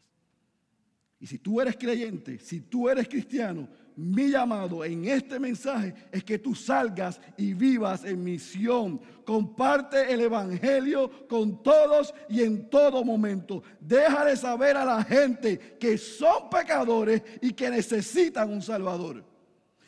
[1.22, 6.24] Y si tú eres creyente, si tú eres cristiano, mi llamado en este mensaje es
[6.24, 9.00] que tú salgas y vivas en misión.
[9.24, 13.62] Comparte el Evangelio con todos y en todo momento.
[13.78, 19.24] Déjale saber a la gente que son pecadores y que necesitan un Salvador.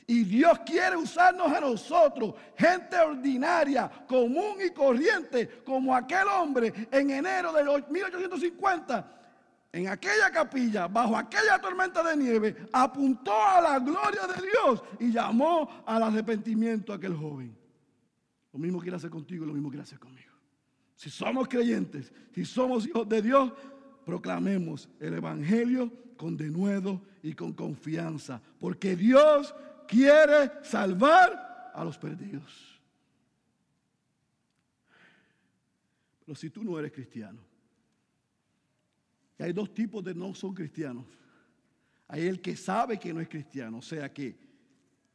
[0.07, 7.11] Y Dios quiere usarnos a nosotros, gente ordinaria, común y corriente, como aquel hombre en
[7.11, 9.23] enero de 1850
[9.75, 15.11] en aquella capilla, bajo aquella tormenta de nieve, apuntó a la gloria de Dios y
[15.11, 17.59] llamó al arrepentimiento a aquel joven.
[18.53, 20.31] Lo mismo quiere hacer contigo, lo mismo quiere hacer conmigo.
[20.95, 23.53] Si somos creyentes, si somos hijos de Dios,
[24.07, 29.53] proclamemos el Evangelio con denuedo y con confianza, porque Dios
[29.89, 32.81] quiere salvar a los perdidos.
[36.25, 37.41] Pero si tú no eres cristiano,
[39.39, 41.07] y hay dos tipos de no son cristianos.
[42.09, 44.37] Hay el que sabe que no es cristiano, o sea que,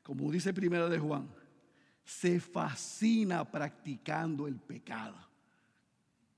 [0.03, 1.29] como dice Primera de Juan,
[2.03, 5.15] se fascina practicando el pecado.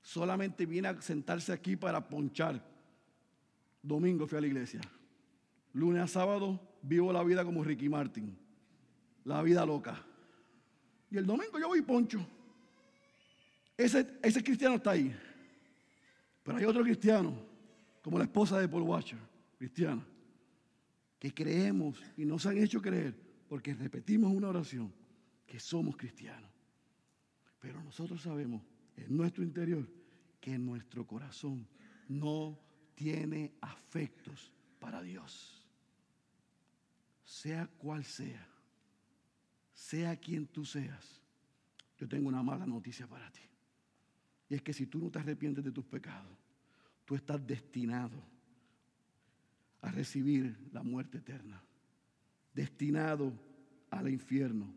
[0.02, 2.62] Solamente viene a sentarse aquí para ponchar.
[3.82, 4.80] Domingo fui a la iglesia.
[5.72, 8.36] Lunes a sábado vivo la vida como Ricky Martin.
[9.24, 10.04] La vida loca.
[11.10, 12.24] Y el domingo yo voy poncho.
[13.76, 15.16] Ese, ese cristiano está ahí.
[16.42, 17.34] Pero hay otro cristiano,
[18.02, 19.18] como la esposa de Paul Watcher,
[19.56, 20.04] cristiana,
[21.18, 23.14] que creemos y nos han hecho creer
[23.48, 24.92] porque repetimos una oración
[25.46, 26.50] que somos cristianos.
[27.60, 28.62] Pero nosotros sabemos
[28.96, 29.88] en nuestro interior
[30.40, 31.68] que nuestro corazón
[32.08, 32.58] no
[32.96, 35.64] tiene afectos para Dios.
[37.24, 38.48] Sea cual sea,
[39.72, 41.20] sea quien tú seas,
[41.98, 43.42] yo tengo una mala noticia para ti.
[44.48, 46.36] Y es que si tú no te arrepientes de tus pecados,
[47.04, 48.22] tú estás destinado
[49.80, 51.62] a recibir la muerte eterna,
[52.54, 53.32] destinado
[53.90, 54.72] al infierno.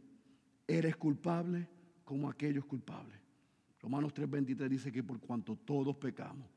[0.67, 1.67] Eres culpable
[2.03, 3.19] como aquellos culpables.
[3.79, 6.47] Romanos 3:23 dice que por cuanto todos pecamos,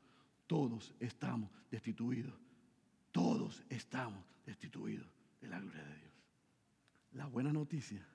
[0.47, 2.33] todos estamos destituidos.
[3.11, 5.07] Todos estamos destituidos
[5.41, 6.13] de la gloria de Dios.
[7.13, 8.05] La buena noticia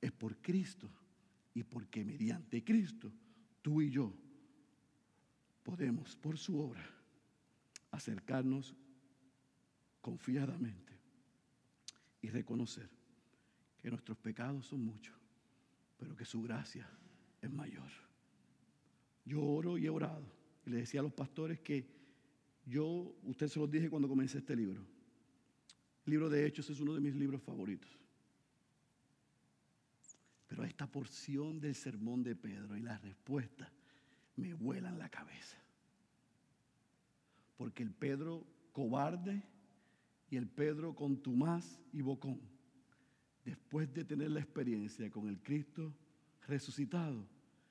[0.00, 0.88] es por Cristo
[1.54, 3.12] y porque mediante Cristo
[3.62, 4.12] tú y yo
[5.62, 6.84] podemos, por su obra,
[7.90, 8.74] acercarnos
[10.00, 10.92] confiadamente
[12.20, 12.88] y reconocer
[13.80, 15.14] que nuestros pecados son muchos,
[15.98, 16.88] pero que su gracia
[17.40, 17.90] es mayor.
[19.24, 20.24] Yo oro y he orado.
[20.64, 21.86] Y le decía a los pastores que
[22.64, 24.80] yo, usted se los dije cuando comencé este libro.
[26.06, 27.90] El libro de Hechos es uno de mis libros favoritos.
[30.46, 33.72] Pero esta porción del sermón de Pedro y la respuesta
[34.36, 35.58] me vuelan la cabeza.
[37.56, 39.42] Porque el Pedro cobarde
[40.30, 42.40] y el Pedro contumaz y bocón,
[43.44, 45.94] después de tener la experiencia con el Cristo
[46.46, 47.26] resucitado,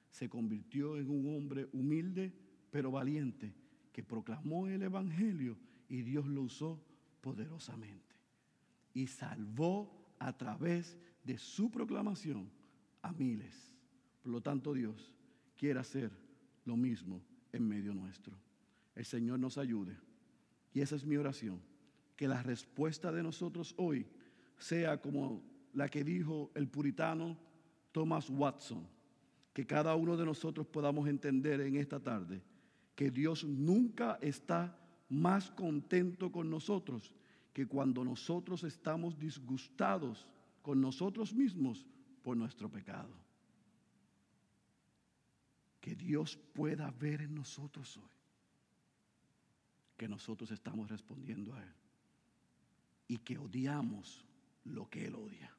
[0.10, 2.34] se convirtió en un hombre humilde
[2.70, 3.54] pero valiente
[3.92, 5.58] que proclamó el Evangelio
[5.90, 6.82] y Dios lo usó
[7.22, 8.16] poderosamente.
[8.94, 12.50] Y salvó a través de su proclamación
[13.02, 13.74] a miles.
[14.22, 15.14] Por lo tanto, Dios
[15.56, 16.12] quiere hacer
[16.66, 18.38] lo mismo en medio nuestro.
[18.96, 19.98] El Señor nos ayude.
[20.74, 21.62] Y esa es mi oración.
[22.16, 24.06] Que la respuesta de nosotros hoy
[24.58, 25.42] sea como
[25.74, 27.38] la que dijo el puritano
[27.92, 28.88] Thomas Watson.
[29.54, 32.42] Que cada uno de nosotros podamos entender en esta tarde
[32.96, 34.78] que Dios nunca está
[35.10, 37.14] más contento con nosotros
[37.54, 40.28] que cuando nosotros estamos disgustados
[40.62, 41.86] con nosotros mismos
[42.24, 43.14] por nuestro pecado.
[45.82, 48.22] Que Dios pueda ver en nosotros hoy
[50.02, 51.76] que nosotros estamos respondiendo a Él
[53.08, 54.26] y que odiamos
[54.64, 55.56] lo que Él odia,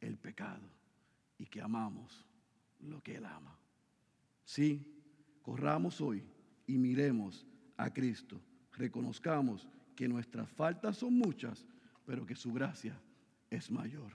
[0.00, 0.68] el pecado,
[1.38, 2.26] y que amamos
[2.80, 3.56] lo que Él ama.
[4.44, 4.84] Sí,
[5.42, 6.24] corramos hoy
[6.66, 7.46] y miremos
[7.76, 8.40] a Cristo,
[8.72, 11.64] reconozcamos que nuestras faltas son muchas,
[12.04, 13.00] pero que su gracia
[13.48, 14.10] es mayor.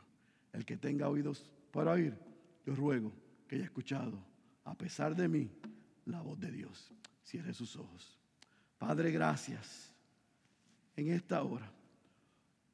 [0.52, 2.20] El que tenga oídos para oír,
[2.66, 3.14] yo ruego
[3.48, 4.22] que haya escuchado,
[4.64, 5.52] a pesar de mí,
[6.06, 6.92] la voz de Dios.
[7.24, 8.20] Cierre sus ojos.
[8.78, 9.94] Padre, gracias
[10.96, 11.72] en esta hora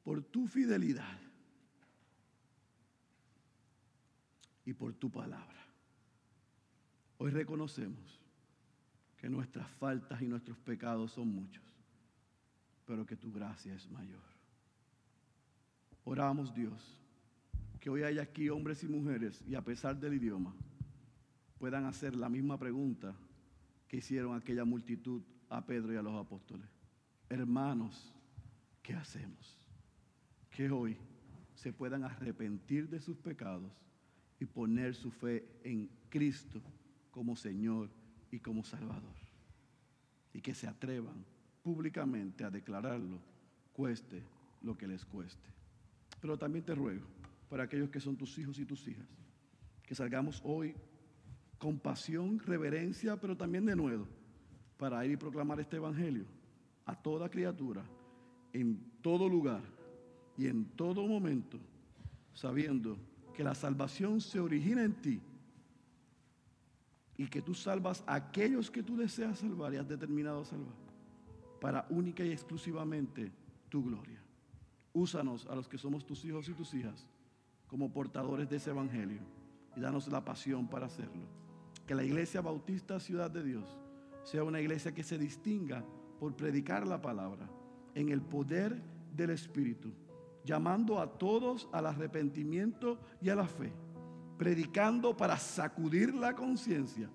[0.02, 1.18] por tu fidelidad
[4.64, 5.66] y por tu palabra.
[7.18, 8.20] Hoy reconocemos
[9.16, 11.62] que nuestras faltas y nuestros pecados son muchos,
[12.86, 14.22] pero que tu gracia es mayor.
[16.04, 16.96] Oramos Dios
[17.78, 20.54] que hoy haya aquí hombres y mujeres y a pesar del idioma
[21.60, 23.14] puedan hacer la misma pregunta
[23.86, 26.66] que hicieron aquella multitud a Pedro y a los apóstoles.
[27.28, 28.14] Hermanos,
[28.82, 29.58] ¿qué hacemos?
[30.48, 30.96] Que hoy
[31.54, 33.70] se puedan arrepentir de sus pecados
[34.40, 36.62] y poner su fe en Cristo
[37.10, 37.90] como Señor
[38.30, 39.14] y como Salvador.
[40.32, 41.26] Y que se atrevan
[41.62, 43.20] públicamente a declararlo,
[43.74, 44.22] cueste
[44.62, 45.50] lo que les cueste.
[46.22, 47.06] Pero también te ruego
[47.50, 49.06] para aquellos que son tus hijos y tus hijas.
[49.82, 50.74] Que salgamos hoy
[51.60, 54.08] con pasión, reverencia, pero también de nuevo,
[54.78, 56.24] para ir y proclamar este Evangelio
[56.86, 57.84] a toda criatura,
[58.54, 59.60] en todo lugar
[60.38, 61.60] y en todo momento,
[62.32, 62.96] sabiendo
[63.34, 65.20] que la salvación se origina en ti
[67.18, 70.74] y que tú salvas a aquellos que tú deseas salvar y has determinado salvar,
[71.60, 73.30] para única y exclusivamente
[73.68, 74.18] tu gloria.
[74.94, 77.06] Úsanos a los que somos tus hijos y tus hijas
[77.66, 79.20] como portadores de ese evangelio
[79.76, 81.40] y danos la pasión para hacerlo.
[81.90, 83.76] Que la iglesia bautista Ciudad de Dios
[84.22, 85.84] sea una iglesia que se distinga
[86.20, 87.50] por predicar la palabra
[87.96, 88.80] en el poder
[89.12, 89.92] del Espíritu,
[90.44, 93.72] llamando a todos al arrepentimiento y a la fe,
[94.38, 97.10] predicando para sacudir la conciencia,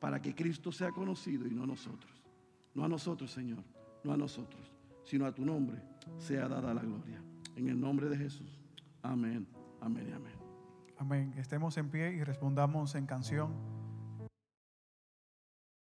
[0.00, 2.24] para que Cristo sea conocido y no a nosotros.
[2.72, 3.64] No a nosotros, Señor,
[4.02, 4.72] no a nosotros,
[5.04, 5.82] sino a tu nombre
[6.16, 7.22] sea dada la gloria.
[7.54, 8.62] En el nombre de Jesús.
[9.02, 9.46] Amén,
[9.78, 10.36] amén y amén.
[10.96, 11.34] Amén.
[11.36, 13.75] Estemos en pie y respondamos en canción.